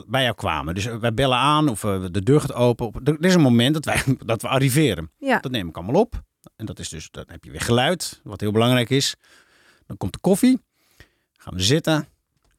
[0.08, 0.76] bij jou kwamen?
[0.76, 2.86] Dus wij bellen aan of eh, de deur gaat open.
[2.86, 5.12] Op- Er is een moment dat, wij, dat we arriveren.
[5.18, 5.40] Ja.
[5.40, 6.22] Dat neem ik allemaal op.
[6.56, 9.16] En dat is dus, dan heb je weer geluid, wat heel belangrijk is.
[9.88, 10.62] Dan komt de koffie.
[11.38, 12.08] Gaan we zitten.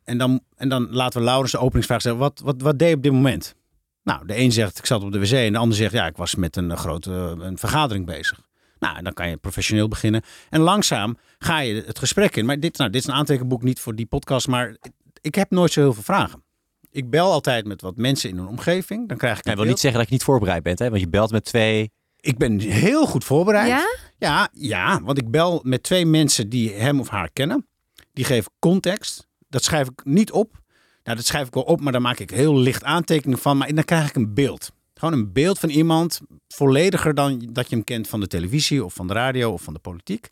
[0.05, 2.19] En dan, en dan laten we Laurens de openingsvraag stellen.
[2.19, 3.55] Wat, wat, wat deed je op dit moment?
[4.03, 5.31] Nou, de een zegt ik zat op de wc.
[5.31, 8.40] En de ander zegt ja, ik was met een grote een vergadering bezig.
[8.79, 10.23] Nou, en dan kan je professioneel beginnen.
[10.51, 12.47] En langzaam ga je het gesprek in.
[12.47, 14.49] Maar dit, nou, dit is een aantekenboek niet voor die podcast.
[14.49, 14.77] Maar
[15.21, 16.43] ik heb nooit zo heel veel vragen.
[16.90, 19.09] Ik bel altijd met wat mensen in een omgeving.
[19.09, 20.88] Dan krijg ik een wil niet zeggen dat je niet voorbereid bent, hè?
[20.88, 21.93] want je belt met twee.
[22.20, 23.68] Ik ben heel goed voorbereid.
[23.68, 23.98] Ja?
[24.18, 27.66] Ja, ja, want ik bel met twee mensen die hem of haar kennen.
[28.12, 29.28] Die geven context.
[29.48, 30.61] Dat schrijf ik niet op.
[31.04, 33.56] Nou, dat schrijf ik wel op, maar daar maak ik heel licht aantekeningen van.
[33.56, 34.72] Maar dan krijg ik een beeld.
[34.94, 38.94] Gewoon een beeld van iemand, vollediger dan dat je hem kent van de televisie of
[38.94, 40.28] van de radio of van de politiek.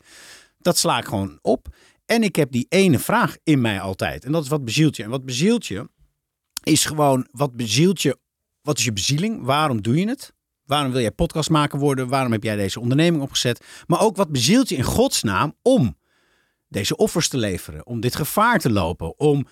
[0.57, 1.67] Dat sla ik gewoon op.
[2.05, 4.25] En ik heb die ene vraag in mij altijd.
[4.25, 5.03] En dat is wat bezielt je?
[5.03, 5.89] En wat bezielt je
[6.63, 8.17] is gewoon, wat bezielt je?
[8.61, 9.43] Wat is je bezieling?
[9.43, 10.33] Waarom doe je het?
[10.69, 12.07] Waarom wil jij podcast maken worden?
[12.07, 13.65] Waarom heb jij deze onderneming opgezet?
[13.87, 15.97] Maar ook wat bezielt je in godsnaam om
[16.67, 17.85] deze offers te leveren?
[17.85, 19.19] Om dit gevaar te lopen?
[19.19, 19.47] Om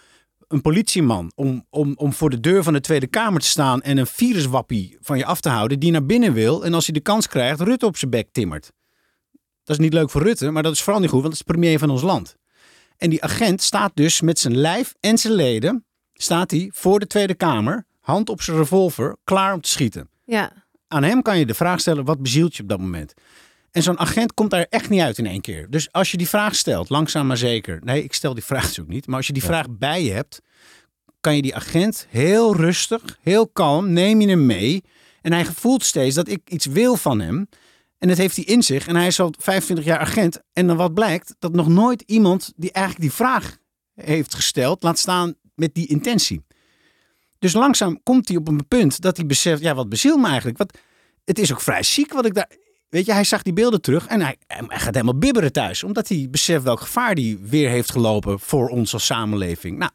[0.47, 3.97] een politieman, om, om, om voor de deur van de Tweede Kamer te staan en
[3.97, 7.01] een viruswappie van je af te houden die naar binnen wil en als hij de
[7.01, 8.71] kans krijgt, Rutte op zijn bek timmert.
[9.63, 11.53] Dat is niet leuk voor Rutte, maar dat is vooral niet goed, want dat is
[11.53, 12.35] premier van ons land.
[12.97, 17.07] En die agent staat dus met zijn lijf en zijn leden, staat hij voor de
[17.07, 20.09] Tweede Kamer, hand op zijn revolver, klaar om te schieten.
[20.25, 20.65] Ja.
[20.87, 23.13] Aan hem kan je de vraag stellen, wat bezielt je op dat moment?
[23.71, 25.69] En zo'n agent komt daar echt niet uit in één keer.
[25.69, 27.79] Dus als je die vraag stelt, langzaam maar zeker.
[27.83, 29.07] Nee, ik stel die vraag dus ook niet.
[29.07, 30.41] Maar als je die vraag bij je hebt,
[31.21, 34.83] kan je die agent heel rustig, heel kalm, neem je hem mee.
[35.21, 37.49] En hij voelt steeds dat ik iets wil van hem.
[37.97, 38.87] En dat heeft hij in zich.
[38.87, 40.41] En hij is al 25 jaar agent.
[40.53, 43.57] En dan wat blijkt, dat nog nooit iemand die eigenlijk die vraag
[43.93, 46.45] heeft gesteld, laat staan met die intentie.
[47.47, 50.57] Dus langzaam komt hij op een punt dat hij beseft, ja, wat bezielt me eigenlijk?
[50.57, 50.77] Wat,
[51.25, 52.49] het is ook vrij ziek wat ik daar...
[52.89, 55.83] Weet je, hij zag die beelden terug en hij, gaat helemaal bibberen thuis.
[55.83, 59.77] Omdat hij beseft welk gevaar hij weer heeft gelopen voor ons als samenleving.
[59.77, 59.91] Nou,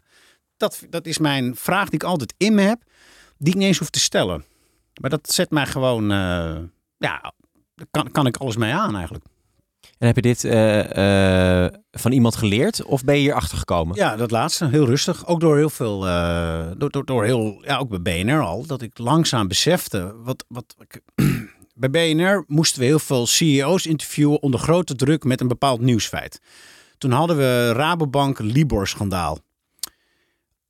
[0.57, 2.83] dat, dat is mijn vraag die ik altijd in me heb,
[3.39, 4.45] die ik niet eens hoef te stellen.
[5.01, 6.57] Maar dat zet mij gewoon, eh,
[6.97, 7.33] ja,
[7.91, 9.25] kan, kan ik alles mee aan eigenlijk.
[10.03, 13.97] En heb je dit eh, eh, van iemand geleerd of ben je hier achter gekomen?
[13.97, 15.27] Ja, dat laatste, heel rustig.
[15.27, 18.83] Ook door heel veel, eh, door, door, door heel, ja, ook bij BNR al, dat
[18.83, 20.15] ik langzaam besefte.
[20.23, 20.77] Wat, wat,
[21.75, 26.41] bij BNR moesten we heel veel CEO's interviewen onder grote druk met een bepaald nieuwsfeit.
[26.99, 29.39] Toen hadden we Rabobank Libor-schandaal.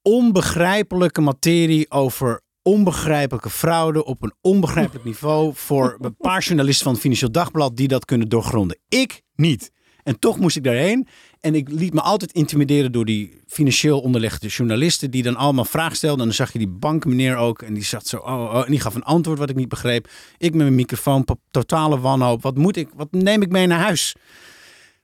[0.02, 7.02] Onbegrijpelijke materie over onbegrijpelijke fraude op een onbegrijpelijk niveau voor een paar journalisten van het
[7.02, 8.78] Financieel Dagblad die dat kunnen doorgronden.
[8.88, 9.70] Ik niet.
[10.02, 11.06] En toch moest ik daarheen.
[11.40, 15.10] En ik liet me altijd intimideren door die financieel onderlegde journalisten.
[15.10, 16.20] Die dan allemaal vragen stelden.
[16.20, 17.62] En dan zag je die bankmeneer ook.
[17.62, 18.16] En die zat zo.
[18.16, 20.08] Oh, oh, en die gaf een antwoord wat ik niet begreep.
[20.38, 21.26] Ik met mijn microfoon.
[21.50, 22.42] Totale wanhoop.
[22.42, 22.88] Wat moet ik?
[22.94, 24.14] Wat neem ik mee naar huis?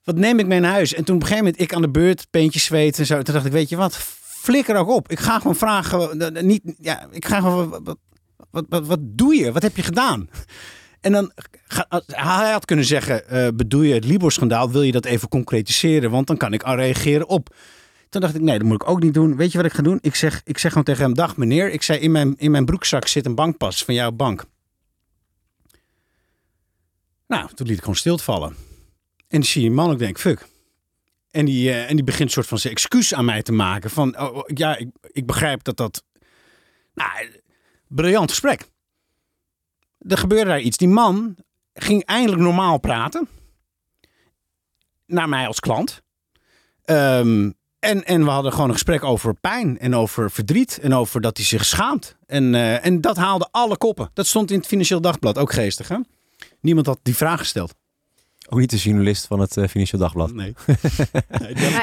[0.03, 0.94] Wat neem ik mee naar huis?
[0.94, 2.27] En toen op een gegeven moment ik aan de beurt.
[2.31, 3.23] Peentjes zweet en zo.
[3.23, 4.17] Toen dacht ik, weet je wat?
[4.49, 5.11] Flikker ook op.
[5.11, 6.21] Ik ga gewoon vragen.
[6.37, 7.69] eh, Niet, ja, ik ga gewoon.
[7.71, 7.99] Wat,
[8.51, 9.53] wat, wat, wat, doe je?
[9.53, 10.31] Wat heb je gedaan?
[11.01, 11.33] En dan
[11.67, 14.71] ga- hij had kunnen zeggen: eh, bedoel je het Libor-schandaal?
[14.71, 16.11] Wil je dat even concretiseren?
[16.11, 17.55] Want dan kan ik al reageren op.
[18.09, 19.37] Toen dacht ik: nee, dat moet ik ook niet doen.
[19.37, 19.99] Weet je wat ik ga doen?
[20.03, 21.71] Ik zeg, ik zeg gewoon tegen hem: dag meneer.
[21.73, 24.45] Ik zei: in mijn, in mijn broekzak zit een bankpas van jouw bank.
[27.27, 28.49] Nou, toen liet ik gewoon stil vallen.
[29.17, 30.47] En dan zie je man ook denk: fuck.
[31.31, 33.91] En die, eh, en die begint een soort van zijn excuus aan mij te maken.
[33.91, 36.05] Van oh, oh, ja, ik, ik begrijp dat dat.
[36.95, 37.11] Nou,
[37.88, 38.69] briljant gesprek
[39.99, 40.77] er gebeurde daar iets.
[40.77, 41.37] Die man
[41.75, 43.29] ging eindelijk normaal praten.
[45.07, 46.03] Naar mij als klant.
[46.85, 50.79] Ehm, en, en we hadden gewoon een gesprek over pijn en over verdriet.
[50.83, 52.17] En over dat hij zich schaamt.
[52.27, 54.11] En, eh, en dat haalde alle koppen.
[54.14, 55.38] Dat stond in het Financieel Dagblad.
[55.38, 55.97] Ook geestig, hè?
[56.61, 57.75] Niemand had die vraag gesteld.
[58.51, 60.33] Ook niet de journalist van het eh, Financieel Dagblad.
[60.33, 60.49] Nee.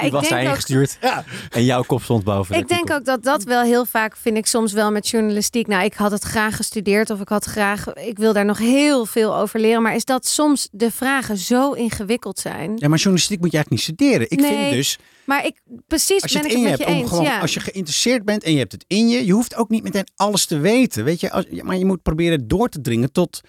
[0.01, 1.23] Ik was ook, gestuurd Ja.
[1.49, 2.53] en jouw kop stond boven.
[2.53, 5.67] de Ik denk ook dat dat wel heel vaak, vind ik soms wel met journalistiek.
[5.67, 9.05] Nou, ik had het graag gestudeerd of ik had graag, ik wil daar nog heel
[9.05, 9.81] veel over leren.
[9.81, 12.71] Maar is dat soms de vragen zo ingewikkeld zijn?
[12.75, 14.27] ja, maar journalistiek moet je eigenlijk niet studeren.
[14.31, 14.59] Ik Nee.
[14.63, 16.89] vind dus, Maar ik, precies als je ben het ik in het je met hebt,
[16.89, 17.09] je om eens.
[17.09, 17.39] gewoon, ja.
[17.39, 20.07] als je geïnteresseerd bent en je hebt het in je, je hoeft ook niet meteen
[20.15, 21.31] alles te weten, weet je.
[21.31, 23.41] Als, ja, maar je moet proberen door te dringen tot,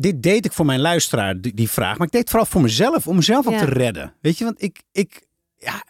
[0.00, 2.60] dit deed ik voor mijn luisteraar, die, die vraag, maar ik deed het vooral voor
[2.62, 3.58] mezelf, om mezelf ook Ja.
[3.58, 4.44] te redden, weet je.
[4.44, 5.26] Want ik, ik
[5.58, 5.82] ja,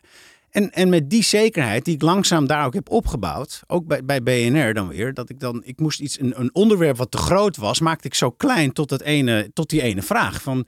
[0.50, 4.22] en, en met die zekerheid die ik langzaam daar ook heb opgebouwd, ook bij, bij
[4.22, 7.56] BNR dan weer, dat ik dan, ik moest iets, een, een onderwerp wat te groot
[7.56, 10.66] was, maakte ik zo klein tot, dat ene, tot die ene vraag van,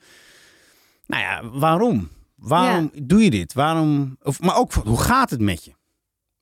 [1.06, 2.08] nou ja, waarom?
[2.36, 3.52] Waarom doe je dit?
[3.52, 4.16] Waarom?
[4.22, 5.72] Of, maar ook, hoe gaat het met je?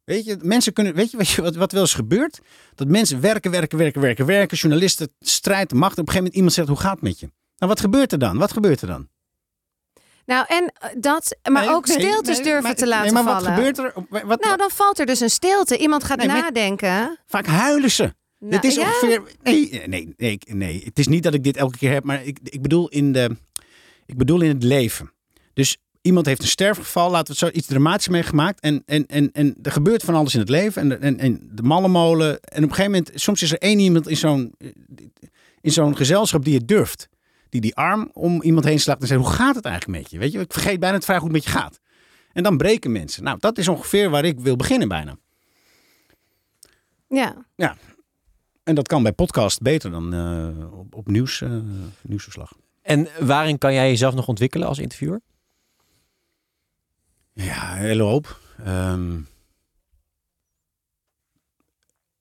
[0.08, 2.38] Weet je, mensen kunnen, weet je, weet je wat, wat wel eens gebeurt?
[2.74, 4.56] Dat mensen werken, werken, werken, werken, werken.
[4.56, 5.92] Journalisten, strijd, macht.
[5.92, 7.26] Op een gegeven moment iemand zegt, hoe gaat het met je?
[7.56, 8.38] Nou, wat gebeurt er dan?
[8.38, 9.08] Wat gebeurt er dan?
[10.26, 13.22] Nou, en eh, dat, maar Nee, ook nee, stiltes nee, durven maar- te laten nee,
[13.24, 13.44] maar vallen.
[13.48, 14.26] wat gebeurt er?
[14.26, 15.76] Wat, Nou, dan valt er dus een stilte.
[15.78, 17.18] Iemand gaat Nee, nadenken.
[17.26, 18.14] Vaak huilen ze.
[18.38, 18.82] Nou, dit is ja.
[18.82, 19.22] ongeveer.
[19.42, 20.82] Nee, nee, nee, ik- nee.
[20.84, 23.36] Het is niet dat ik dit elke keer heb, maar ik, ik, bedoel, in de,
[24.06, 25.12] ik bedoel in het leven.
[25.52, 28.60] Dus iemand heeft een sterfgeval, laten we het zo iets dramatisch meegemaakt.
[28.60, 30.82] En, en, en, en er gebeurt van alles in het leven.
[30.82, 32.40] En, en, en de mallenmolen.
[32.40, 34.54] En op een gegeven moment, soms is er één iemand in zo'n,
[35.60, 37.08] in zo'n gezelschap die het durft.
[37.48, 40.18] Die die arm om iemand heen slaat en zegt: Hoe gaat het eigenlijk met je?
[40.18, 41.80] Weet je, ik vergeet bijna te vragen hoe het met je gaat.
[42.32, 43.24] En dan breken mensen.
[43.24, 45.16] Nou, dat is ongeveer waar ik wil beginnen bijna.
[47.56, 47.76] Ja.
[48.64, 51.50] En dat kan bij podcast beter dan eh, op, op nieuws, eh,
[52.02, 52.52] nieuwsverslag.
[52.82, 55.20] En waarin kan jij jezelf nog ontwikkelen als interviewer?
[57.44, 58.40] Ja, een hele hoop.
[58.64, 59.20] Ehm,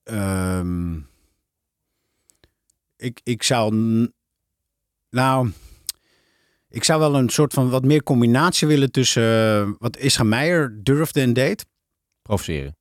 [0.04, 0.96] ehm,
[2.98, 3.74] ik, ik zou...
[5.10, 5.52] Nou...
[6.70, 10.84] Ik zou wel een soort van wat meer combinatie willen tussen eh, wat Isra Meijer
[10.84, 11.66] durfde en deed.
[12.22, 12.78] Provoceren.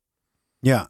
[0.59, 0.89] Ja,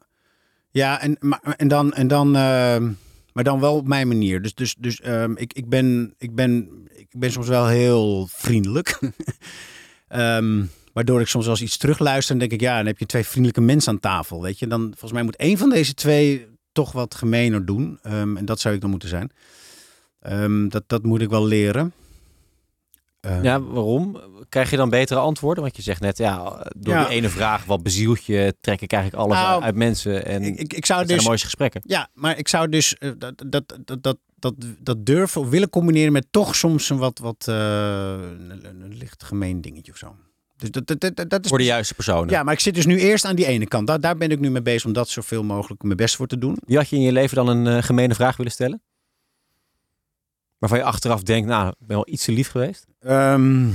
[0.70, 2.92] ja en, maar, en dan, en dan ehm,
[3.32, 4.42] maar dan wel op mijn manier.
[4.42, 5.00] Dus, dus, dus
[5.34, 8.98] ik, ik, ben, ik, ben, ik ben soms wel heel vriendelijk.
[10.08, 10.64] Ehm,
[10.98, 13.24] waardoor ik soms wel eens iets terugluister en denk ik, ja, dan heb je twee
[13.24, 14.42] vriendelijke mensen aan tafel.
[14.42, 17.98] Weet je, dan volgens mij moet één van deze twee toch wat gemener doen.
[18.02, 19.30] Ehm, en dat zou ik dan moeten zijn.
[20.20, 21.92] Ehm, dat, dat moet ik wel leren.
[23.20, 24.20] Ehm, Ja, waarom?
[24.48, 25.62] Krijg je dan betere antwoorden?
[25.62, 27.04] Want je zegt net, ja, door Ja.
[27.04, 30.24] die ene vraag, wat bezielt je, trek ik eigenlijk alles Nou, uit mensen.
[30.26, 31.80] En ik, ik, zou zijn dus de mooiste gesprekken.
[31.84, 35.70] Ja, maar ik zou dus eh, dat, dat, dat, dat, dat, dat durven of willen
[35.70, 39.98] combineren met toch soms een wat, wat eh, een, een- een licht gemeen dingetje of
[39.98, 40.16] zo.
[40.58, 42.28] Dus dat, dat, dat, dat is Voor de juiste personen.
[42.28, 43.86] Ja, maar ik zit dus nu eerst aan die ene kant.
[43.86, 46.38] Daar, daar ben ik nu mee bezig om dat zoveel mogelijk mijn best voor te
[46.38, 46.56] doen.
[46.66, 48.82] Wie had je in je leven dan een eh, gemene vraag willen stellen?
[50.58, 52.86] Waarvan je achteraf denkt, nou, ik ben wel iets te lief geweest.
[53.00, 53.66] Ehm,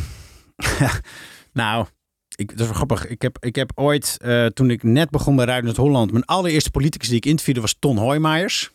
[1.53, 1.85] nou,
[2.35, 3.07] ik, dat is wel grappig.
[3.07, 6.71] Ik heb, ik heb ooit, eh, toen ik net begon bij Radio Holland, mijn allereerste
[6.71, 8.71] politicus die ik interviewde was Ton Hoijmaijers.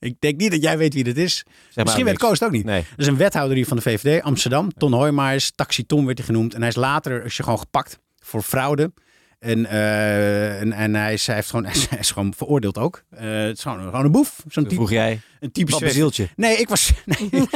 [0.00, 1.44] Ik denk niet dat jij weet wie dit is.
[1.68, 2.18] Zeg Misschien weet.
[2.18, 2.64] Koos het ook niet.
[2.64, 2.84] Nee.
[2.90, 4.72] Dat is een wethouder hier van de VVD, Amsterdam.
[4.72, 6.54] Ton Hoijmaijers, Taxi Tom werd hij genoemd.
[6.54, 8.92] En hij is later is je gewoon gepakt voor fraude.
[9.38, 13.02] En, eh, en, en hij, heeft gewoon, hij is gewoon veroordeeld ook.
[13.10, 14.42] Eh, het is gewoon, gewoon een boef.
[14.48, 16.28] Zo'n type, vroeg jij, een typisch wat bezielt je?
[16.36, 16.92] Nee, ik was.
[17.30, 17.48] Nee,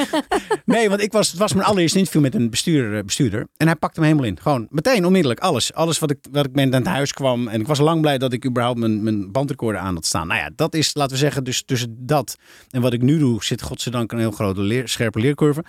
[0.64, 3.46] nee want ik was, het was mijn allereerste interview met een bestuurder, eh, bestuurder.
[3.56, 4.40] En hij pakte me helemaal in.
[4.40, 5.40] Gewoon meteen, onmiddellijk.
[5.40, 5.72] Alles.
[5.72, 7.48] Alles wat ik, wat ik met aan het huis kwam.
[7.48, 10.26] En ik was lang blij dat ik überhaupt mijn, mijn bandrecorder aan had staan.
[10.26, 12.36] Nou ja, dat is, laten we zeggen, dus tussen dat
[12.70, 15.64] en wat ik nu doe, zit godzijdank een heel grote leer, scherpe leercurve.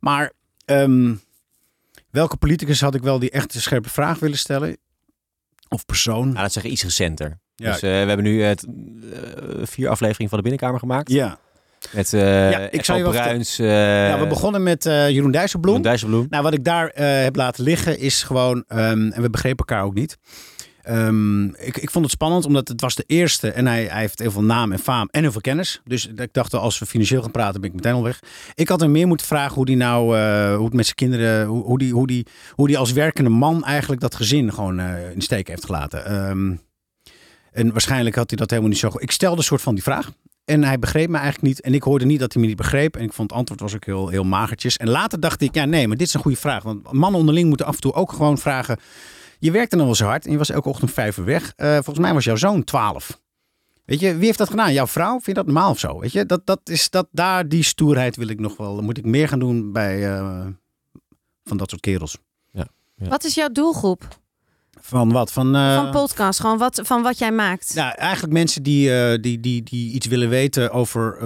[0.00, 0.32] Maar
[0.64, 1.14] ehm,
[2.10, 4.76] welke politicus had ik wel die echt een scherpe vraag willen stellen?
[5.74, 6.28] Of persoon?
[6.28, 7.38] Nou, dat zeggen iets recenter.
[7.54, 7.72] Ja.
[7.72, 9.20] Dus eh, we hebben nu het, eh,
[9.62, 11.10] vier afleveringen van de Binnenkamer gemaakt.
[11.10, 11.38] Ja.
[11.92, 15.74] Met eh Ja, ik zal je Bruins, eh ja, we begonnen met eh, Jeroen Dijsselbloem.
[15.74, 16.26] Jeroen Dijsselbloem.
[16.30, 19.84] Nou, wat ik daar eh, heb laten liggen is gewoon, ehm, en we begrepen elkaar
[19.84, 20.18] ook niet.
[20.84, 24.18] Ehm, ik, ik vond het spannend, omdat het was de eerste en hij, hij heeft
[24.18, 25.80] heel veel naam en faam en heel veel kennis.
[25.84, 28.20] Dus ik dacht, als we financieel gaan praten, ben ik meteen al weg.
[28.54, 31.46] Ik had hem meer moeten vragen hoe die nou, eh, hoe het met zijn kinderen,
[31.46, 35.10] hoe, hoe, die, hoe, die, hoe die als werkende man eigenlijk dat gezin gewoon eh,
[35.10, 36.04] in steek heeft gelaten.
[36.06, 36.54] Ehm,
[37.52, 39.02] en waarschijnlijk had hij dat helemaal niet zo goed.
[39.02, 40.10] Ik stelde een soort van die vraag.
[40.44, 41.60] En hij begreep me eigenlijk niet.
[41.60, 42.96] En ik hoorde niet dat hij me niet begreep.
[42.96, 44.76] En ik vond het antwoord was ook heel, heel magertjes.
[44.76, 46.62] En later dacht ik, ja nee, maar dit is een goede vraag.
[46.62, 48.78] Want mannen onderling moeten af en toe ook gewoon vragen.
[49.44, 51.52] Je werkte nog wel zo hard en je was elke ochtend vijf uur weg.
[51.56, 53.20] Eh, volgens mij was jouw zoon twaalf.
[53.84, 54.72] Weet je, wie heeft dat gedaan?
[54.72, 55.12] Jouw vrouw?
[55.12, 55.98] Vind je dat normaal of zo?
[56.00, 58.82] Weet je, dat, dat is dat, daar, die stoerheid wil ik nog wel.
[58.82, 60.46] Moet ik meer gaan doen bij eh,
[61.44, 62.18] van dat soort kerels.
[62.50, 62.66] Ja.
[62.94, 64.18] Wat is jouw doelgroep
[64.80, 65.32] Van wat?
[65.32, 66.40] Van, eh, van podcast?
[66.40, 67.74] Gewoon wat, van wat jij maakt.
[67.74, 71.20] Nou, eigenlijk mensen die, eh, die, die, die iets willen weten over,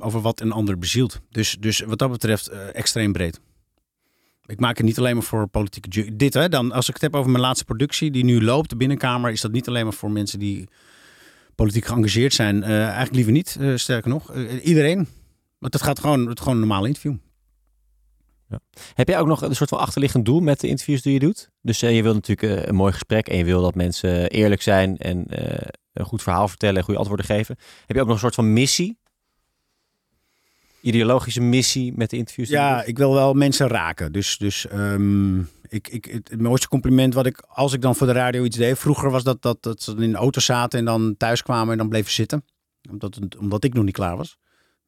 [0.00, 1.20] over wat een ander bezielt.
[1.30, 3.40] Dus, dus wat dat betreft extreem breed.
[4.46, 6.16] Ik maak het niet alleen maar voor politieke...
[6.16, 8.76] Dit, hè, dan, als ik het heb over mijn laatste productie die nu loopt, de
[8.76, 10.68] binnenkamer, is dat niet alleen maar voor mensen die
[11.54, 12.62] politiek geëngageerd zijn.
[12.62, 14.32] Eh, eigenlijk liever niet, eh, sterker nog.
[14.32, 15.08] Eh, iedereen.
[15.58, 17.14] Want het gaat gewoon, het gewoon een normaal interview.
[18.94, 21.50] Heb jij ook nog een soort van achterliggend doel met de interviews die je doet?
[21.62, 25.24] Dus je wil natuurlijk een mooi gesprek en je wil dat mensen eerlijk zijn en
[25.92, 27.56] een goed verhaal vertellen en goede antwoorden geven.
[27.86, 28.98] Heb je ook nog een soort van missie?
[30.86, 32.48] Ideologische missie met de interviews?
[32.48, 34.12] Ja, ik wil wel mensen raken.
[34.12, 38.12] Dus, dus ehm, ik, ik, het, mooiste compliment wat ik, als ik dan voor de
[38.12, 41.14] radio iets deed, vroeger was dat, dat, dat ze in de auto zaten en dan
[41.16, 42.44] thuis kwamen en dan bleven zitten.
[42.90, 44.38] Omdat, omdat ik nog niet klaar was.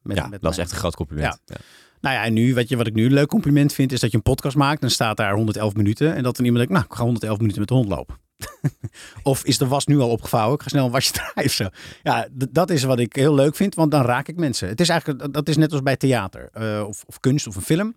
[0.02, 1.40] Met, ja, met dat is mijn- echt een groot compliment.
[1.46, 1.56] Ja.
[2.00, 4.10] Nou ja, en nu, weet je, wat ik nu een leuk compliment vind, is dat
[4.10, 4.80] je een podcast maakt.
[4.80, 6.14] Dan staat daar 111 minuten.
[6.14, 8.16] En dat dan iemand denkt, nou, ik ga 111 minuten met de hond lopen.
[9.22, 10.54] of is de was nu al opgevouwen?
[10.54, 11.68] Ik ga snel een wasje draaien zo.
[12.02, 14.68] Ja, dat is wat ik heel leuk vind, want dan raak ik mensen.
[14.68, 16.48] Het is eigenlijk, dat is net als bij theater.
[16.52, 17.96] eh, of, kunst of een film.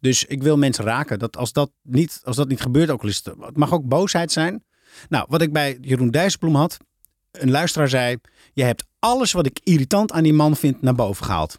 [0.00, 1.18] Dus ik wil mensen raken.
[1.18, 4.64] Dat als, dat niet, als dat niet gebeurt, ook het, mag ook boosheid zijn.
[5.08, 6.76] Nou, wat ik bij Jeroen Dijsselbloem had.
[7.30, 8.16] Een luisteraar zei,
[8.52, 11.58] je hebt alles wat ik irritant aan die man vind naar boven gehaald.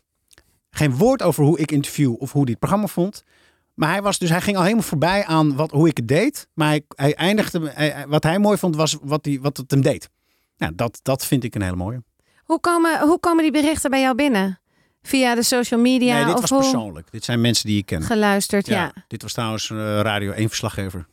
[0.70, 3.24] Geen woord over hoe ik interview of hoe het programma vond.
[3.74, 6.48] Maar hij, was dus, hij ging al helemaal voorbij aan wat, hoe ik het deed.
[6.54, 9.82] Maar hij, hij eindigde, hij- wat hij mooi vond was wat, hij, wat het hem
[9.82, 10.10] deed.
[10.58, 12.04] Nou, dat, dat vind ik een hele mooie.
[12.44, 14.60] Hoe komen, hoe komen die berichten bij jou binnen?
[15.02, 16.60] Via de social media nee, dit of was hoe?
[16.60, 17.12] persoonlijk.
[17.12, 18.02] Dit zijn mensen die ik ken.
[18.04, 18.94] Geluisterd, ja.
[19.08, 21.06] Dit was trouwens eh, Radio 1 verslaggever.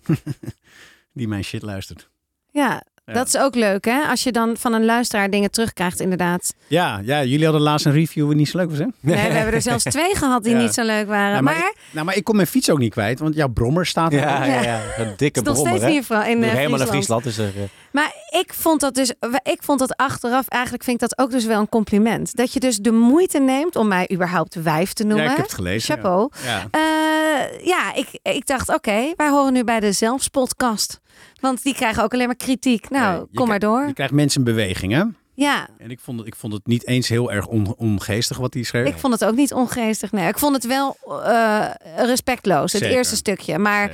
[1.13, 2.09] die mijn shit luistert.
[2.51, 2.83] ja.
[3.09, 3.15] Ja.
[3.15, 4.01] Dat is ook leuk, hè?
[4.03, 6.55] Als je dan van een luisteraar dingen terugkrijgt, inderdaad.
[6.67, 8.85] Ja, ja, jullie hadden laatst een review die niet zo leuk was, hè?
[9.01, 10.61] Nee, we hebben er zelfs twee gehad die Ja.
[10.61, 11.35] niet zo leuk waren.
[11.35, 13.49] Ja, maar maar, ik, nou, maar ik kon mijn fiets ook niet kwijt, want jouw
[13.49, 14.19] brommer staat er.
[14.19, 14.63] Ja, ja, Ja.
[14.63, 14.81] ja.
[14.99, 16.19] Een dikke het is nog brommer, steeds hè?
[16.19, 17.25] niet in, eh, helemaal naar Friesland.
[17.25, 21.19] Er, eh, Maar ik vond dat dus, ik vond dat achteraf, eigenlijk vind ik dat
[21.19, 22.37] ook dus wel een compliment.
[22.37, 25.31] Dat je dus de moeite neemt om mij überhaupt wijf te Ja, noemen.
[25.31, 25.95] ik heb het gelezen.
[25.95, 26.01] ja.
[26.03, 26.31] Chapeau.
[26.45, 26.67] Ja.
[26.71, 31.01] Eh, ja, ik, ik dacht, oké, wij horen nu bij de Zelfspodcast.
[31.41, 32.91] Want die krijgen ook alleen maar kritiek.
[32.91, 33.87] Nou, Nee, kom maar door.
[33.87, 35.03] Je krijgt mensen in beweging, hè?
[35.35, 38.55] Ja, En ik vond, het, ik vond het niet eens heel erg on, ongeestig wat
[38.55, 38.87] hij schreef.
[38.89, 40.13] ik vond het ook niet ongeestig.
[40.13, 41.67] Nee, ik vond het wel eh,
[41.97, 42.97] respectloos, het Zeker.
[42.97, 43.59] eerste stukje.
[43.59, 43.93] Maar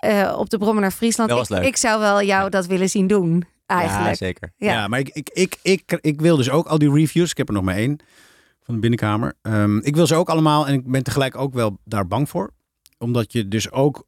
[0.00, 1.68] eh, op de Brommer naar Friesland, Dat ik, was leuk.
[1.68, 4.16] ik zou wel jou dat willen zien doen, Ja, eigenlijk.
[4.16, 4.52] zeker.
[4.56, 4.72] Ja.
[4.72, 7.30] Ja, maar ik, ik, ik, ik, ik wil dus ook al die reviews.
[7.30, 7.98] Ik heb er nog maar één
[8.62, 9.34] van de binnenkamer.
[9.42, 12.50] Ehm, ik wil ze ook allemaal en ik ben tegelijk ook wel daar bang voor.
[12.98, 14.06] Omdat je dus ook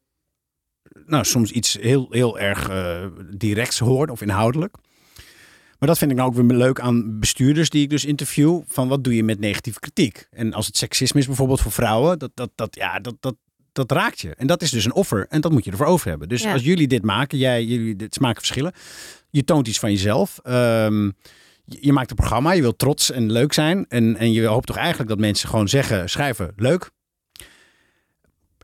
[1.05, 4.75] nou, soms iets heel, heel erg eh, directs hoort of inhoudelijk.
[5.79, 8.61] Maar dat vind ik nou ook weer leuk aan bestuurders die ik dus interview.
[8.67, 10.27] Van wat doe je met negatieve kritiek?
[10.31, 13.35] En als het seksisme is bijvoorbeeld voor vrouwen, dat, dat, dat, ja, dat, dat,
[13.71, 14.35] dat raakt je.
[14.35, 16.29] En dat is dus een offer en dat moet je ervoor over hebben.
[16.29, 16.53] Dus Ja.
[16.53, 18.73] als jullie dit maken, jij, jullie, dit smaken verschillen.
[19.29, 20.39] Je toont iets van jezelf.
[20.43, 21.03] Ehm,
[21.65, 23.85] je, je maakt een programma, je wilt trots en leuk zijn.
[23.89, 26.89] En, en je hoopt toch eigenlijk dat mensen gewoon zeggen, schrijven, leuk.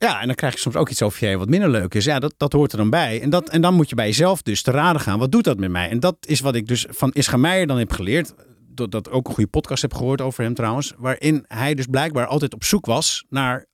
[0.03, 2.05] Ja, en dan krijg je soms ook iets over je wat minder leuk is.
[2.05, 3.21] Ja, dat, dat hoort er dan bij.
[3.21, 5.19] En, dat, en dan moet je bij jezelf dus te raden gaan.
[5.19, 5.89] Wat doet dat met mij?
[5.89, 8.33] En dat is wat ik dus van Ischa Meijer dan heb geleerd.
[8.67, 10.93] Doordat ik ook een goede podcast heb gehoord over hem trouwens.
[10.97, 13.65] Waarin hij dus blijkbaar altijd op zoek was naar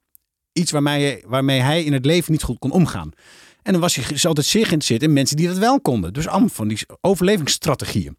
[0.54, 3.12] iets waarmee, waarmee hij in het leven niet goed kon omgaan.
[3.62, 6.14] En dan was hij dus altijd zeer geïnteresseerd in mensen die dat wel konden.
[6.14, 8.18] Dus allemaal van die overlevingsstrategieën.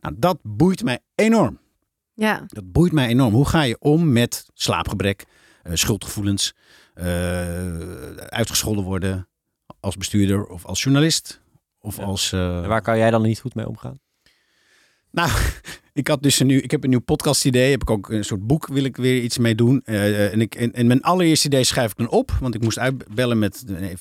[0.00, 1.58] Nou, dat boeit mij enorm.
[2.14, 2.44] Ja.
[2.46, 3.34] Dat boeit mij enorm.
[3.34, 5.24] Hoe ga je om met slaapgebrek,
[5.62, 6.54] eh, schuldgevoelens,
[8.28, 9.28] uitgescholden worden
[9.80, 11.40] als bestuurder of als journalist?
[11.80, 12.02] Of Ja.
[12.02, 12.32] als.
[12.32, 14.00] eh, En waar kan jij dan niet goed mee omgaan?
[15.10, 15.30] Nou,
[15.92, 17.70] ik had dus een nieuw, ik heb een nieuw podcast idee.
[17.70, 19.82] Heb ik ook een soort boek wil ik weer iets mee doen.
[19.84, 22.78] Eh, en, ik, en, en mijn allereerste idee schrijf ik dan op, want ik moest
[22.78, 23.98] uitbellen met een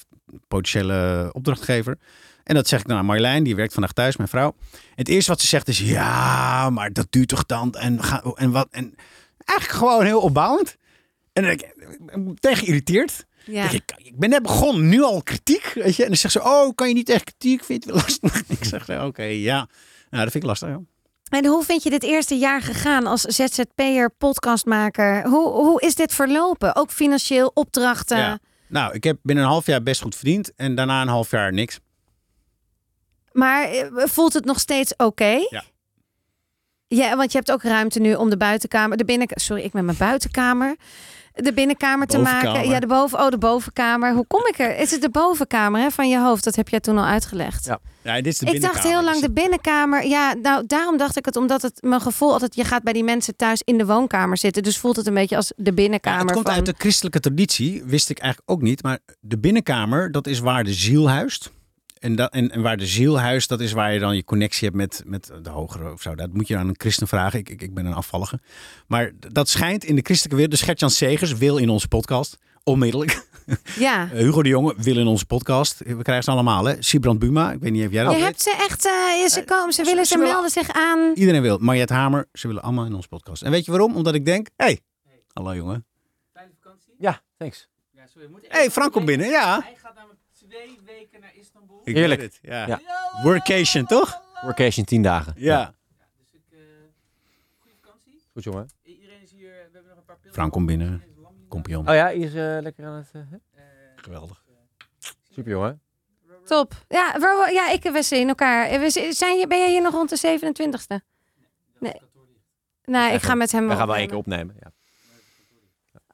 [0.48, 1.98] potentiële opdrachtgever.
[2.44, 4.56] En dat zeg ik dan aan Marjolein, die werkt vandaag thuis, mijn vrouw.
[4.96, 7.74] Het eerste wat ze zegt is, ja, maar dat duurt toch dan?
[7.74, 8.68] En, ga, en wat?
[8.72, 8.96] En
[9.46, 10.78] eigenlijk gewoon heel opbouwend.
[11.38, 11.74] En dan ik,
[12.16, 13.26] meteen geïrriteerd.
[13.46, 13.72] Ja.
[13.72, 15.72] Ik, ik ben net begonnen, nu al kritiek.
[15.74, 16.02] Weet je?
[16.02, 17.64] En dan zegt ze, oh, kan je niet echt kritiek?
[17.64, 18.44] Vind je het wel lastig?
[18.60, 19.68] Ik zeg, zo, oké, ja.
[20.10, 20.80] Nou, dat vind ik lastig, ja.
[21.30, 25.28] En hoe vind je dit eerste jaar gegaan als ZZP'er, podcastmaker?
[25.28, 26.76] Hoe, hoe is dit verlopen?
[26.76, 28.18] Ook financieel, opdrachten?
[28.18, 28.40] Ja.
[28.68, 30.56] Nou, ik heb binnen een half jaar best goed verdiend.
[30.56, 31.80] En daarna een half jaar niks.
[33.32, 35.48] Maar eh, voelt het nog steeds oké?
[35.50, 35.64] Ja.
[36.88, 39.84] Ja, want je hebt ook ruimte nu om de buitenkamer, de binnen, sorry, ik met
[39.84, 40.76] mijn buitenkamer,
[41.44, 42.70] de binnenkamer te maken.
[42.70, 44.14] Ja, de boven, oh, de bovenkamer.
[44.14, 44.78] Hoe kom ik er?
[44.78, 46.44] Is het de bovenkamer hè, van je hoofd?
[46.44, 47.66] Dat heb jij toen al uitgelegd.
[47.66, 47.80] Ja.
[48.04, 50.06] Ja, dit is de ik dacht heel lang Dus de binnenkamer.
[50.06, 53.04] Ja, nou, daarom dacht ik het, omdat het mijn gevoel altijd, je gaat bij die
[53.04, 54.64] mensen thuis in de woonkamer zitten.
[54.64, 56.22] Dus voelt het een beetje als de Ja, binnenkamer.
[56.22, 56.56] het komt van...
[56.56, 58.84] uit de christelijke traditie, wist ik eigenlijk ook niet.
[58.84, 61.52] Maar de binnenkamer, dat is waar de ziel huist.
[62.00, 64.66] En, dat, en, en waar de ziel huist, dat is waar je dan je connectie
[64.68, 66.16] hebt met, met de hogere of zo.
[66.16, 67.40] Dat moet je aan een christen vragen.
[67.40, 68.40] Ik, ik, ik ben een afvallige.
[68.88, 70.58] Maar dat schijnt in de christelijke wereld.
[70.58, 72.38] Dus Gert-Jan Segers wil in onze podcast.
[72.64, 73.26] Onmiddellijk.
[73.80, 74.04] Ja.
[74.12, 75.78] Eh, Hugo de Jonge wil in onze podcast.
[75.78, 76.76] We krijgen ze allemaal, hè?
[76.80, 77.52] Sibrand Buma.
[77.52, 78.28] Ik weet niet of jij dat Je weet.
[78.28, 81.12] hebt ze echt, eh, ze komen, ze willen, ze ze willen- melden zich aan.
[81.16, 81.58] Iedereen wil.
[81.58, 83.42] Mariette Hamer, ze willen allemaal in onze podcast.
[83.42, 83.96] En weet je waarom?
[83.96, 84.80] Omdat ik denk, hé, hey,
[85.34, 85.86] hallo jongen.
[86.34, 86.94] Fijne vakantie.
[87.00, 87.70] Ja, thanks.
[87.92, 89.62] Ja, sorry, moet Hé, hey, Frank komt binnen, ja.
[89.64, 91.32] Hij gaat namelijk twee weken naar.
[91.88, 92.22] Ik Heerlijk.
[92.22, 92.68] het, Ja.
[92.68, 92.82] Ja.
[93.24, 94.22] Workation, toch?
[94.42, 95.34] Workation 10 dagen.
[95.38, 95.74] Ja.
[96.20, 96.58] Dus ik, eh,
[97.60, 98.22] goede vakantie.
[98.34, 98.70] Goed jongen.
[98.84, 100.34] Iedereen is hier, we hebben nog een paar pillen.
[100.34, 101.04] Frank komt binnen.
[101.48, 101.90] Kompion.
[101.90, 103.10] Oh ja, hier is eh, lekker aan het...
[103.14, 103.22] eh,
[103.96, 104.44] Geweldig.
[105.34, 105.82] super jongen.
[106.46, 106.74] Top.
[106.88, 108.80] Ja, waar, ja ik, we zien elkaar.
[108.80, 110.96] We zijn je, ben jij hier nog rond de 27e?
[111.80, 112.02] Nee.
[112.84, 114.56] Nee, ik ga met hem We gaan wel één keer opnemen.
[114.60, 114.72] Ja.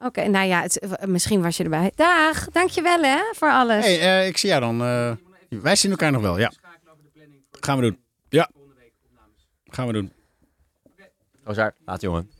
[0.06, 1.92] Oké, nou ja, het, misschien was je erbij.
[1.94, 3.84] Dag, dankjewel hè, voor alles.
[3.84, 4.80] hey, eh, ik zie jou dan.
[4.82, 5.12] eh,
[5.48, 6.52] wij zien elkaar nog wel, ja.
[7.60, 7.98] Gaan we doen.
[8.28, 8.48] Ja.
[8.54, 9.48] volgende week opnames.
[9.66, 10.12] Gaan we doen.
[11.44, 12.30] Rosaar, laat jongen.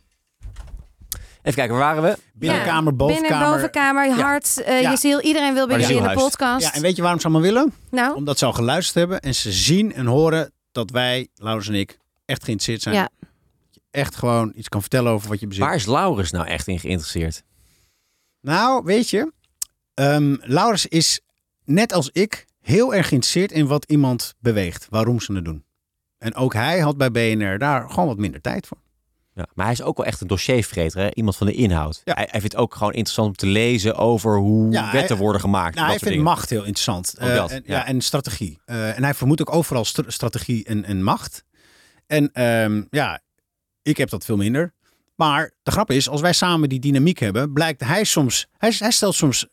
[1.42, 2.18] Even kijken, waar waren we?
[2.34, 3.28] Binnenkamer, Ja, bovenkamer.
[3.30, 4.22] Binnen, bovenkamer, je Ja.
[4.22, 4.90] hart, eh, Ja.
[4.90, 5.20] je ziel.
[5.20, 6.64] Iedereen wil bij jullie in de podcast.
[6.66, 7.74] Ja, en weet je waarom ze allemaal willen?
[7.90, 11.74] nou, Omdat ze al geluisterd hebben en ze zien en horen dat wij, Laurens en
[11.74, 12.94] ik, echt geïnteresseerd zijn.
[12.94, 13.02] Ja.
[13.20, 15.62] Dat je Echt gewoon iets kan vertellen over wat je bezit.
[15.64, 17.42] Waar is Laurens nou echt in geïnteresseerd?
[18.40, 19.32] Nou, weet je,
[19.94, 21.20] ehm, Laurens is
[21.64, 25.64] net als ik heel erg geïnteresseerd in wat iemand beweegt, waarom ze het doen.
[26.18, 28.78] En ook hij had bij BNR daar gewoon wat minder tijd voor.
[29.34, 31.08] Ja, maar hij is ook wel echt een dossiervreter, hè?
[31.14, 32.00] iemand van de inhoud.
[32.04, 32.14] Ja.
[32.14, 35.24] Hij, hij vindt het ook gewoon interessant om te lezen over hoe Ja, wetten hij-
[35.24, 35.74] worden gemaakt.
[35.74, 36.24] Nou, dat hij vindt dingen.
[36.32, 37.14] macht heel interessant.
[37.20, 37.86] Ook Eh, dat, en, ja.
[37.86, 38.58] en strategie.
[38.64, 41.44] Eh, en hij vermoedt ook overal str- strategie en, en macht.
[42.06, 43.20] En ehm, ja,
[43.82, 44.72] ik heb dat veel minder.
[45.16, 48.90] Maar de grap is, als wij samen die dynamiek hebben, blijkt hij soms, hij, hij
[48.90, 49.46] stelt soms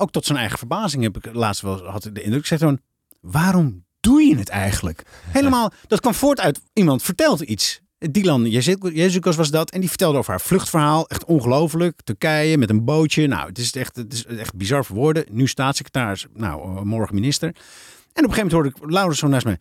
[0.00, 2.40] ook tot zijn eigen verbazing, heb ik laatst wel had ik de indruk.
[2.40, 2.80] Ik zeg gewoon,
[3.20, 5.02] waarom doe je het eigenlijk?
[5.26, 7.80] Helemaal, dat kwam voort uit iemand vertelt iets.
[8.10, 9.70] Dylan Jezus was dat.
[9.70, 11.08] En die vertelde over haar vluchtverhaal.
[11.08, 12.00] Echt ongelooflijk.
[12.04, 13.26] Turkije met een bootje.
[13.26, 15.24] Nou, het is echt, het is echt bizar voor woorden.
[15.30, 16.26] Nu staatssecretaris.
[16.34, 17.48] Nou, eh, morgen minister.
[17.48, 19.58] En op een gegeven moment hoorde ik Laurens zo naast me.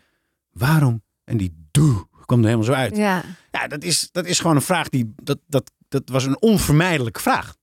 [0.51, 1.03] Waarom?
[1.23, 2.97] En die doe kwam er helemaal zo uit.
[2.97, 3.23] ja.
[3.51, 5.13] Ja, dat is, dat is gewoon een vraag die.
[5.15, 7.55] Dat, dat, dat was een onvermijdelijke vraag.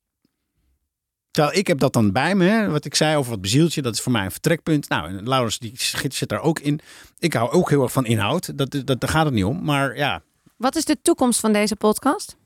[1.37, 3.95] Terwijl ik heb dat dan bij me, hè, wat ik zei over wat bezieltje, dat
[3.95, 4.89] is voor mij een vertrekpunt.
[4.89, 6.81] Nou, en Laurens die zit, zit daar ook in.
[7.19, 9.65] Ik hou ook heel erg van inhoud, dat, dat, daar gaat het niet om.
[9.65, 10.23] Maar ja,
[10.57, 12.37] Wat is de toekomst van deze podcast?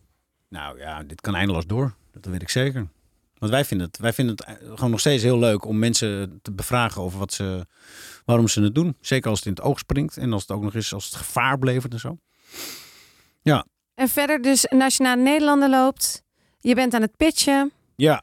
[0.49, 1.95] nou ja, dit kan eindeloos door.
[2.12, 2.88] Dat weet ik zeker.
[3.38, 6.53] Want wij vinden het, wij vinden het gewoon nog steeds heel leuk om mensen te
[6.53, 7.66] bevragen over wat ze,
[8.24, 8.97] waarom ze het doen.
[9.01, 11.14] Zeker als het in het oog springt en als het ook nog eens als het
[11.14, 12.18] gevaar belevert en zo.
[13.95, 16.22] En verder dus Nationale Nederlanden loopt.
[16.59, 17.72] Je bent aan het pitchen.
[17.97, 18.22] Ja.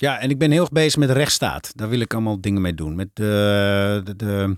[0.00, 1.72] Ja, en ik ben heel erg bezig met rechtsstaat.
[1.74, 2.94] Daar wil ik allemaal dingen mee doen.
[2.94, 4.56] Met de, de, de,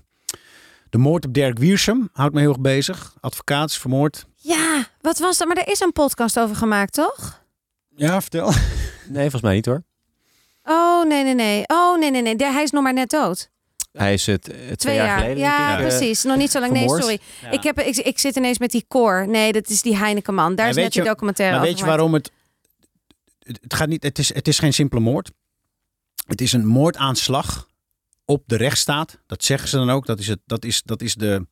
[0.89, 3.13] de moord op Dirk Wiersum houdt me heel erg bezig.
[3.19, 4.25] Advocaat is vermoord.
[4.35, 5.47] Ja, wat was dat?
[5.47, 7.43] Maar er is een podcast over gemaakt, toch?
[7.95, 8.51] Ja, vertel.
[9.07, 9.83] Nee, volgens mij niet hoor.
[10.63, 11.63] Oh, nee, nee, nee.
[11.67, 12.35] Oh, nee, nee, nee.
[12.35, 13.49] De- hij is nog maar net dood.
[13.91, 15.37] Hij is het eh, twee, jaar, geleden.
[15.37, 16.23] Ja, ik, eh, precies.
[16.23, 16.71] Nog niet zo lang.
[16.71, 17.19] Nee, sorry.
[17.51, 19.27] Ik, heb, ik, ik zit ineens met die koor.
[19.27, 20.55] Nee, dat is die Heineken man.
[20.55, 22.31] Daar is net die documentaire Maar over weet je waarom het...
[23.61, 25.31] Het, gaat niet, het, is, het is geen simpele moord.
[26.27, 27.67] Het is een moordaanslag
[28.25, 29.19] op de rechtsstaat.
[29.25, 30.05] Dat zeggen ze dan ook.
[30.05, 31.47] Dat is, het, dat is, dat is, de,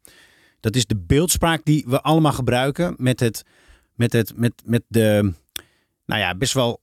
[0.60, 3.43] dat is de beeldspraak die we allemaal gebruiken met, het,
[3.95, 5.34] met, het, met, met de,
[6.06, 6.82] nou ja, best wel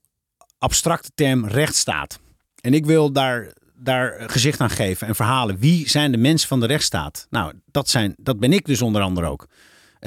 [0.57, 2.19] abstracte term rechtsstaat.
[2.61, 5.57] En ik wil daar, daar gezicht aan geven en verhalen.
[5.57, 7.27] Wie zijn de mensen van de rechtsstaat?
[7.29, 9.47] Nou, dat, zijn, dat ben ik dus onder andere ook.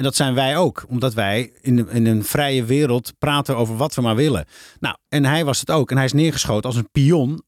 [0.01, 3.95] En dat zijn wij ook, omdat wij in, in een vrije wereld praten over wat
[3.95, 4.45] we maar willen.
[4.79, 5.91] Nou, en hij was het ook.
[5.91, 7.43] En hij is neergeschoten als een pion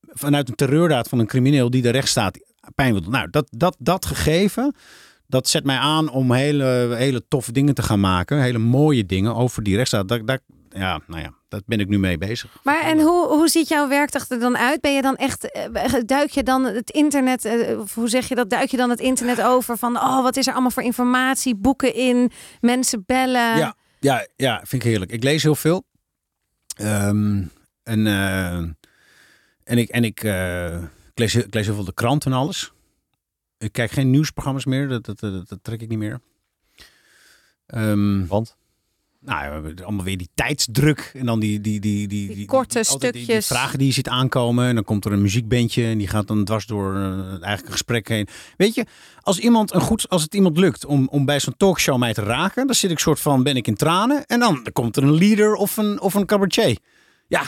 [0.00, 2.38] vanuit een terreurdaad van een crimineel die de rechtsstaat
[2.74, 3.12] pijn wil doen.
[3.12, 4.74] Nou, dat, dat, dat gegeven,
[5.26, 8.42] dat zet mij aan om hele, hele toffe dingen te gaan maken.
[8.42, 10.08] Hele mooie dingen over die rechtsstaat.
[10.08, 12.56] Daar, ja, nou ja, daar ben ik nu mee bezig.
[12.62, 14.80] Maar en hoe, hoe ziet jouw werkdag er dan uit?
[14.80, 18.34] Ben je dan echt, eh, duik je dan het internet, eh, of hoe zeg je
[18.34, 21.56] dat, duik je dan het internet over van, oh, wat is er allemaal voor informatie,
[21.56, 22.30] boeken in,
[22.60, 23.56] mensen bellen?
[23.56, 25.10] Ja, ja, ja, vind ik heerlijk.
[25.12, 25.84] Ik lees heel veel.
[26.76, 27.42] Ehm,
[27.82, 28.54] en, eh,
[29.64, 32.32] en ik, en ik, eh, ik, lees, heel- ik lees heel veel de krant en
[32.32, 32.72] alles.
[33.58, 34.88] Ik kijk geen nieuwsprogramma's meer.
[34.88, 36.20] Dat, dat, dat, dat trek ik niet meer.
[37.66, 38.56] Ehm, Want?
[39.20, 41.10] Nou, we hebben allemaal weer die tijdsdruk.
[41.14, 43.46] En dan die, die, die, die, die, korte altijd die- die stukjes.
[43.46, 44.66] vragen die je ziet aankomen.
[44.68, 45.84] En dan komt er een muziekbandje.
[45.84, 48.28] En die gaat dan dwars door eh, eigenlijk een gesprek heen.
[48.56, 48.86] Weet je,
[49.20, 52.22] als, iemand een goed, als het iemand lukt om, om bij zo'n talkshow mij te
[52.22, 52.66] raken.
[52.66, 54.26] Dan zit ik soort van, ben ik in tranen.
[54.26, 56.78] En dan, dan komt er een leader of een, of een cabaretier.
[57.28, 57.42] Ja,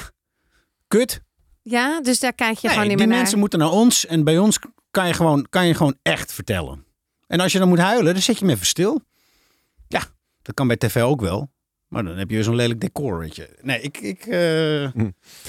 [0.88, 1.20] kut.
[1.62, 3.40] Ja, dus daar kijk je Nee, gewoon niet die meer mensen naar.
[3.40, 4.06] moeten naar ons.
[4.06, 4.58] En bij ons
[4.90, 6.84] kan je, gewoon, kan je gewoon echt vertellen.
[7.26, 9.00] En als je dan moet huilen, dan zet je hem even stil.
[9.88, 10.02] Ja,
[10.42, 11.50] dat kan bij tv ook wel.
[11.92, 13.48] Maar dan heb je weer zo'n lelijk decor, weet je.
[13.62, 13.98] Nee, ik...
[13.98, 14.90] ik eh,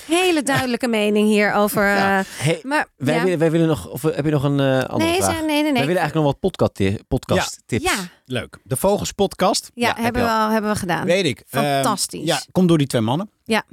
[0.06, 1.84] Hele duidelijke mening hier over.
[1.88, 2.20] Ja.
[2.20, 3.24] eh, Hey, maar wij, ja.
[3.24, 5.38] willen, wij willen nog, of heb je nog een eh, andere nee, vraag?
[5.40, 5.74] nee, nee, nee.
[5.74, 7.84] Wij willen eigenlijk nog wat podcast, podcast tips.
[7.84, 8.58] Ja, leuk.
[8.64, 9.72] De Vogels podcast.
[9.74, 10.50] ja, Ja, heb hebben, we al.
[10.50, 11.06] hebben we gedaan.
[11.06, 11.44] Weet ik.
[11.48, 12.20] Fantastisch.
[12.20, 13.30] Ehm, ja, komt door die twee mannen.
[13.44, 13.64] Ja.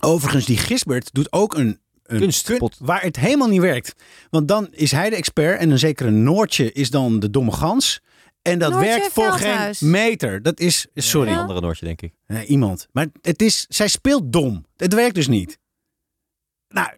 [0.00, 2.76] Overigens, die Gisbert doet ook een, een Kunstpot.
[2.76, 3.94] kun- waar het helemaal niet werkt.
[4.30, 8.00] Want dan is hij de expert en een zekere Noortje is dan de domme gans.
[8.42, 9.78] En dat Noortje werkt voor Veldhuis.
[9.78, 10.42] geen meter.
[10.42, 12.12] Dat is, sorry, Een andere Noortje, denk ik.
[12.26, 12.88] Eh, iemand.
[12.92, 14.64] Maar het is, zij speelt dom.
[14.76, 15.58] Het werkt dus niet.
[16.68, 16.88] Nou,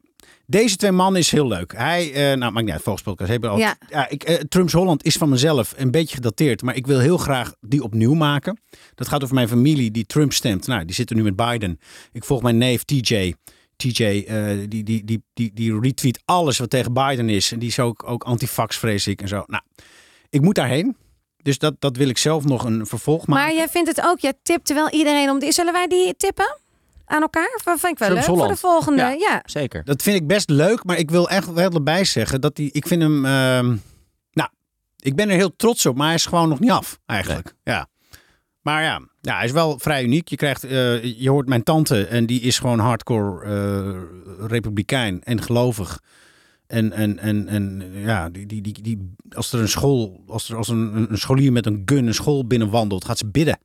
[0.47, 1.72] deze twee mannen is heel leuk.
[1.76, 3.61] Hij, eh, nou, maakt niet uit, Volgens podcast hebben we al.
[3.61, 3.76] Ja.
[3.88, 7.18] Ja, ik, eh, Trumps Holland is van mezelf een beetje gedateerd, maar ik wil heel
[7.18, 8.61] graag die opnieuw maken.
[8.95, 10.66] Dat gaat over mijn familie die Trump stemt.
[10.66, 11.78] Nou, die zitten nu met Biden.
[12.12, 13.34] Ik volg mijn neef TJ.
[13.76, 17.53] TJ, eh, die, die, die, die, die retweet alles wat tegen Biden is.
[17.53, 19.45] En die is ook, ook antifax, vrees ik en zo.
[19.47, 19.62] Nou,
[20.30, 20.97] ik moet daarheen.
[21.43, 23.45] Dus dat, dat wil ik zelf nog een vervolg maken.
[23.45, 25.53] Maar jij vindt het ook, jij tipt wel iedereen om die.
[25.53, 26.61] Zullen wij die tippen?
[27.12, 27.61] aan elkaar?
[27.64, 29.03] Dat vind ik wel leuk voor de volgende.
[29.03, 29.11] Ja.
[29.11, 29.43] Ja.
[29.45, 29.84] Zeker.
[29.84, 32.68] Dat vind ik best leuk, maar ik wil echt wel erbij zeggen dat hij.
[32.72, 33.24] Ik vind hem.
[33.24, 33.76] ehm,
[34.32, 34.49] nou,
[34.99, 37.55] ik ben er heel trots op, maar hij is gewoon nog niet af, eigenlijk.
[37.64, 37.88] Ja.
[38.61, 40.28] Maar ja, ja, hij is wel vrij uniek.
[40.28, 45.43] Je, krijgt, eh, je hoort mijn tante en die is gewoon hardcore eh, republikein en
[45.43, 46.01] gelovig.
[46.73, 50.57] En, en, en, en ja, die, die, die, die, als er een school, als er
[50.57, 53.59] als een, een scholier met een gun een school binnenwandelt, gaat ze bidden.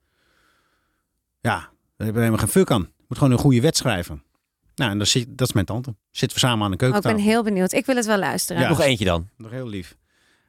[1.40, 2.82] Ja, daar hebben we helemaal geen fuck aan.
[2.98, 4.24] Je moet gewoon een goede wet schrijven.
[4.76, 5.96] Nou, en dat, zit, dat is mijn tante.
[6.12, 7.72] Zitten we samen aan de Oh, ik ben heel benieuwd.
[7.72, 8.62] Ik wil het wel luisteren.
[8.62, 8.70] Ja.
[8.70, 9.30] Nog eentje dan.
[9.38, 9.96] Nog heel lief.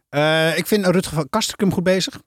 [0.08, 2.20] Eh, ik vind Rutger van Kastrikum goed bezig.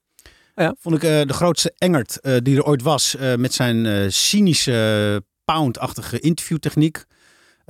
[0.55, 0.75] Ja.
[0.79, 3.15] Vond ik eh, de grootste engert eh, die er ooit was.
[3.15, 7.05] eh, met zijn eh, cynische, pound-achtige interviewtechniek.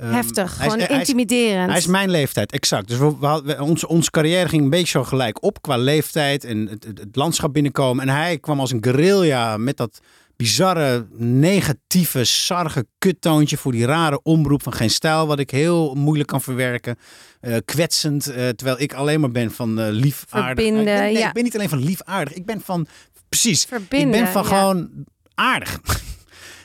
[0.02, 1.68] Ehm, Heftig, gewoon hij is- intimiderend.
[1.68, 2.88] Hij is mijn leeftijd, exact.
[2.88, 6.66] Dus we, we onze, onze carrière ging een beetje zo gelijk op qua leeftijd en
[6.66, 8.08] het, het, het landschap binnenkomen.
[8.08, 10.00] En hij kwam als een guerrilla met dat
[10.36, 16.28] bizarre, negatieve, sarge kuttoontje voor die rare omroep van geen stijl, wat ik heel moeilijk
[16.28, 16.96] kan verwerken.
[17.40, 20.46] Eh, kwetsend, eh, terwijl ik alleen maar ben van eh lief, aardig.
[20.64, 21.26] Verbinden, Nee, nee, ja.
[21.28, 22.34] ik ben niet alleen van lief, aardig.
[22.34, 22.86] Ik ben van,
[23.28, 24.18] precies, Verbinden.
[24.18, 24.48] ik ben van ja.
[24.48, 24.90] gewoon
[25.34, 25.80] aardig.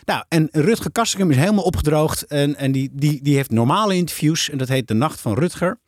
[0.08, 2.26] Nou, en Rutger Kastrikum is helemaal opgedroogd.
[2.26, 4.50] En, en die, die, die heeft normale interviews.
[4.50, 5.80] En dat heet De Nacht van Rutger.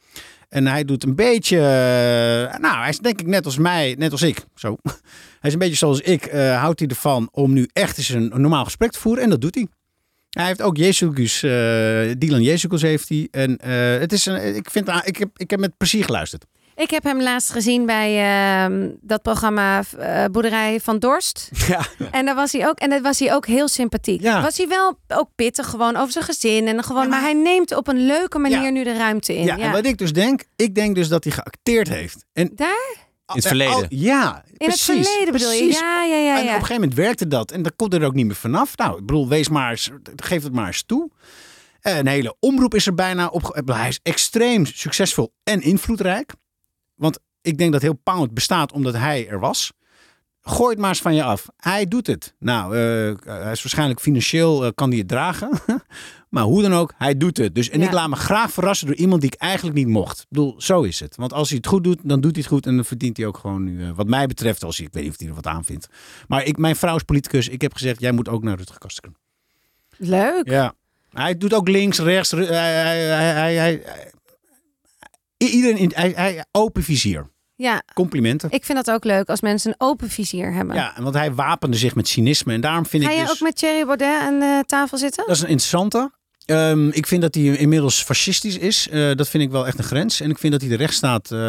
[0.49, 1.57] En hij doet een beetje...
[1.57, 4.43] eh, nou, hij is denk ik net als mij, net als ik.
[4.55, 4.77] Zo.
[5.39, 6.25] Hij is een beetje zoals ik.
[6.25, 9.23] eh, houdt hij ervan om nu echt eens een, normaal gesprek te voeren.
[9.23, 9.67] En dat doet hij.
[10.29, 11.49] Hij heeft ook Jezus, eh
[12.17, 13.27] Dylan Jezus heeft hij.
[13.31, 13.65] En
[13.99, 16.45] het is een, ik, vind, ik, heb, ik heb met plezier geluisterd.
[16.79, 18.17] Ik heb hem laatst gezien bij
[18.63, 21.49] ehm, dat programma eh, Boerderij van Dorst.
[21.67, 21.85] Ja.
[22.11, 24.21] En daar was hij ook, en daar was hij ook heel sympathiek.
[24.21, 24.41] Ja.
[24.41, 26.67] Was hij wel ook pittig, gewoon over zijn gezin.
[26.67, 28.69] En gewoon, Ja, maar, maar- hij neemt op een leuke manier Ja.
[28.69, 29.43] nu de ruimte in.
[29.45, 32.25] Ja, en wat ik dus denk, ik denk dus dat hij geacteerd heeft.
[32.33, 32.95] En, Daar?
[33.27, 33.73] In het verleden.
[33.75, 35.57] Al- ja, In precies, het verleden bedoel je?
[35.57, 35.79] precies.
[35.79, 36.33] Ja, ja, ja.
[36.35, 37.51] En op een gegeven moment werkte dat.
[37.51, 38.77] En dan komt er ook niet meer vanaf.
[38.77, 41.09] Nou, ik bedoel, wees maar eens, geef het maar eens toe.
[41.79, 43.61] Eh, Een hele omroep is er bijna op.
[43.65, 46.33] Hij is extreem succesvol en invloedrijk.
[46.99, 49.71] Want ik denk dat heel Pound bestaat omdat hij er was.
[50.41, 51.47] Gooi het maar eens van je af.
[51.57, 52.35] Hij doet het.
[52.39, 55.49] Nou, eh, hij is waarschijnlijk financieel eh, kan hij het dragen.
[56.29, 57.55] maar hoe dan ook, hij doet het.
[57.55, 57.85] Dus, en Ja.
[57.85, 60.19] ik laat me graag verrassen door iemand die ik eigenlijk niet mocht.
[60.19, 61.15] Ik bedoel, zo is het.
[61.15, 62.65] Want als hij het goed doet, dan doet hij het goed.
[62.65, 65.03] En dan verdient hij ook gewoon nu, eh, wat mij betreft, als hij, ik weet
[65.03, 65.87] niet of hij er wat aan vindt.
[66.27, 67.47] Maar ik, mijn vrouw is politicus.
[67.47, 69.15] Ik heb gezegd, jij moet ook naar Rutger Kastrikum.
[69.97, 70.49] Leuk.
[70.49, 70.73] Ja.
[71.09, 72.31] Hij doet ook links, rechts.
[72.31, 73.83] Hij, hij, hij,
[75.47, 77.29] iedereen in, hij, hij open vizier.
[77.55, 78.49] Ja, Complimenten.
[78.51, 80.75] ik vind dat ook leuk als mensen een open vizier hebben.
[80.75, 82.53] Ja, en want hij wapende zich met cynisme.
[82.53, 83.31] En daarom vind Ga ik je dus...
[83.31, 85.23] ook met Thierry Baudet aan de tafel zitten?
[85.27, 86.11] Dat is een interessante.
[86.45, 88.89] Ehm, ik vind dat hij inmiddels fascistisch is.
[88.89, 90.21] Eh, dat vind ik wel echt een grens.
[90.21, 91.39] En ik vind dat hij de rechtsstaat eh,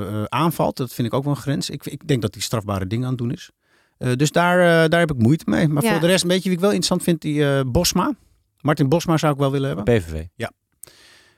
[0.00, 0.76] eh, aanvalt.
[0.76, 1.70] Dat vind ik ook wel een grens.
[1.70, 3.50] Ik, ik denk dat hij strafbare dingen aan het doen is.
[3.98, 5.68] Eh, dus daar, daar heb ik moeite mee.
[5.68, 5.90] Maar Ja.
[5.90, 7.20] voor de rest, weet je wie ik wel interessant vind?
[7.20, 8.12] Die eh, Bosma.
[8.60, 9.84] Martin Bosma zou ik wel willen hebben.
[9.84, 10.24] PVV.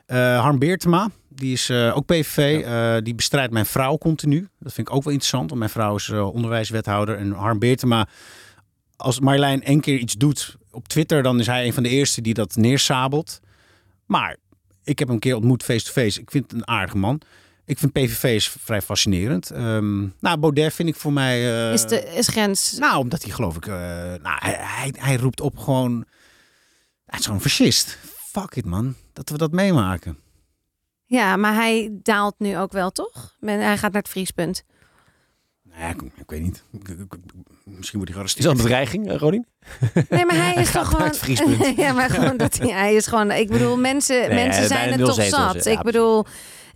[0.07, 2.63] Eh Harm Beertema, die is eh, ook PVV.
[2.65, 4.49] Eh, die bestrijdt mijn vrouw continu.
[4.59, 7.17] Dat vind ik ook wel interessant, want mijn vrouw is onderwijswethouder.
[7.17, 8.09] En Harm Beertema,
[8.97, 12.21] als Marjolein één keer iets doet op Twitter, dan is hij een van de eerste
[12.21, 13.41] die dat neersabelt.
[14.07, 14.37] Maar
[14.85, 16.21] ik heb hem een keer ontmoet face-to-face.
[16.21, 17.21] Ik vind het een aardige man.
[17.67, 19.51] Ik vind PVV is vrij fascinerend.
[19.51, 21.73] Ehm, nou, Baudet vind ik voor mij...
[21.73, 22.73] Is de is grens.
[22.79, 23.67] nou, omdat hij geloof ik...
[23.67, 26.05] nou, hij, hij, hij roept op gewoon...
[27.05, 27.99] Hij is gewoon fascist.
[28.33, 28.95] Fuck it, man.
[29.15, 30.19] Dat we dat meemaken.
[31.05, 33.37] Ja, maar hij daalt nu ook wel, toch?
[33.41, 34.65] Men- Hij gaat naar het vriespunt.
[35.63, 36.65] Nou ja, ik, ik weet niet.
[36.73, 37.15] Ik- ik- ik-
[37.65, 39.47] misschien wordt hij Is dat een bedreiging, eh, Rodin?
[40.09, 41.75] Nee, maar hij is toch naar gewoon.
[41.85, 43.31] ja, maar gewoon dat hij, hij is gewoon.
[43.31, 45.65] Ik bedoel, mensen, Nee, mensen zijn het toch zat.
[45.65, 46.25] ja, ik bedoel,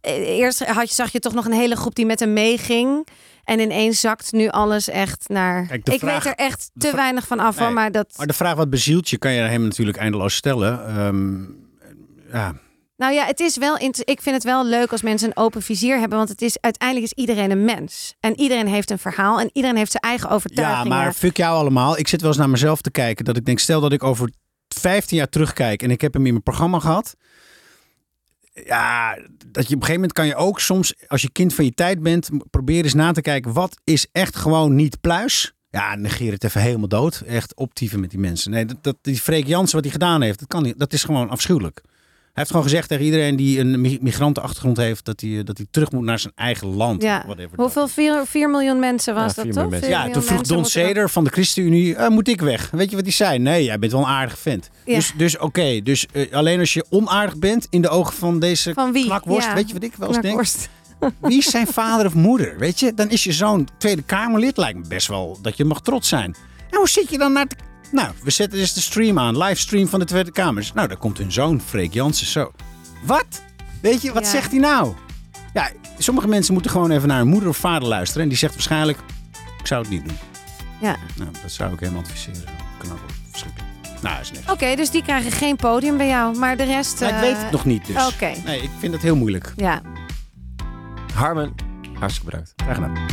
[0.00, 3.06] eh, eerst had je, zag je toch nog een hele groep die met hem meeging.
[3.44, 5.66] En ineens zakt nu alles echt naar.
[5.66, 8.14] Kijk, ik vraag- weet er echt te weinig van af, hoor, maar dat.
[8.16, 10.86] Maar de vraag wat bezielt je, kan je hem natuurlijk eindeloos stellen.
[10.86, 11.42] Ehm,
[12.32, 12.54] ja,
[12.96, 13.78] Nou ja, het is wel.
[13.80, 17.12] Ik vind het wel leuk als mensen een open vizier hebben, want het is uiteindelijk
[17.12, 20.34] is iedereen een mens en iedereen heeft een verhaal en iedereen heeft zijn eigen ja,
[20.34, 20.88] overtuigingen.
[20.88, 21.98] maar fuck jou allemaal.
[21.98, 23.24] Ik zit wel eens naar mezelf te kijken.
[23.24, 24.30] Dat ik denk, stel dat ik over
[24.68, 27.16] 15 jaar terugkijk en ik heb hem in mijn programma gehad.
[28.64, 29.14] Ja,
[29.46, 31.74] dat je op een gegeven moment kan je ook soms, als je kind van je
[31.74, 33.52] tijd bent, probeer eens na te kijken.
[33.52, 35.52] Wat is echt gewoon niet pluis?
[35.70, 37.22] Ja, negeer het even helemaal dood.
[37.26, 38.50] Echt optieven met die mensen.
[38.50, 41.04] Nee, dat, dat, die Freek Jansen wat hij gedaan heeft, dat, kan niet, dat is
[41.04, 41.82] gewoon afschuwelijk.
[42.28, 45.66] Hij heeft gewoon gezegd tegen iedereen die een mi- migrantenachtergrond heeft, dat hij, dat hij
[45.70, 47.02] terug moet naar zijn eigen land.
[47.02, 47.24] Ja.
[47.56, 47.88] Hoeveel?
[47.88, 49.70] 4, 4 miljoen mensen was Ja, dat 4 toch?
[49.70, 49.88] mensen.
[49.90, 52.70] Ja, toen vroeg Don Seder van de ChristenUnie, eh, moet ik weg?
[52.70, 53.38] Weet je wat hij zei?
[53.38, 54.70] Nee, jij bent wel een aardige vent.
[54.84, 54.94] Ja.
[54.94, 58.72] Dus, dus oké, dus eh, alleen als je onaardig bent in de ogen van deze
[58.74, 59.04] Van wie?
[59.04, 60.46] knakworst, weet je wat ik wel eens denk?
[61.20, 62.58] Wie is zijn vader of moeder?
[62.58, 65.80] Weet je, dan is je zoon Tweede Kamerlid, lijkt me best wel dat je mag
[65.82, 66.36] trots zijn.
[66.70, 67.56] En hoe zit je dan naar te
[67.92, 69.38] Nou, we zetten dus de stream aan.
[69.38, 70.70] Livestream van de Tweede Kamer.
[70.74, 72.52] Nou, daar komt hun zoon, Freek Jansen, zo.
[73.02, 73.26] Wat?
[73.80, 74.30] Weet je, wat Ja.
[74.30, 74.94] zegt hij nou?
[75.52, 78.22] Ja, sommige mensen moeten gewoon even naar hun moeder of vader luisteren.
[78.22, 78.98] En die zegt waarschijnlijk,
[79.58, 80.16] ik zou het niet doen.
[80.80, 80.96] Ja.
[81.16, 82.42] Nou, dat zou ik hem adviseren.
[82.88, 82.98] Wel
[83.30, 83.70] verschrikkelijk.
[84.02, 84.50] Nou, is niks.
[84.50, 86.38] Oké, dus die krijgen geen podium bij jou.
[86.38, 87.00] Maar de rest...
[87.00, 88.06] Nou, ik eh, weet het nog niet dus.
[88.06, 88.32] Oké.
[88.44, 89.52] Nee, ik vind het heel moeilijk.
[89.56, 89.82] Ja.
[91.14, 91.54] Harmen,
[91.98, 92.52] hartstikke bedankt.
[92.56, 93.06] Graag gedaan.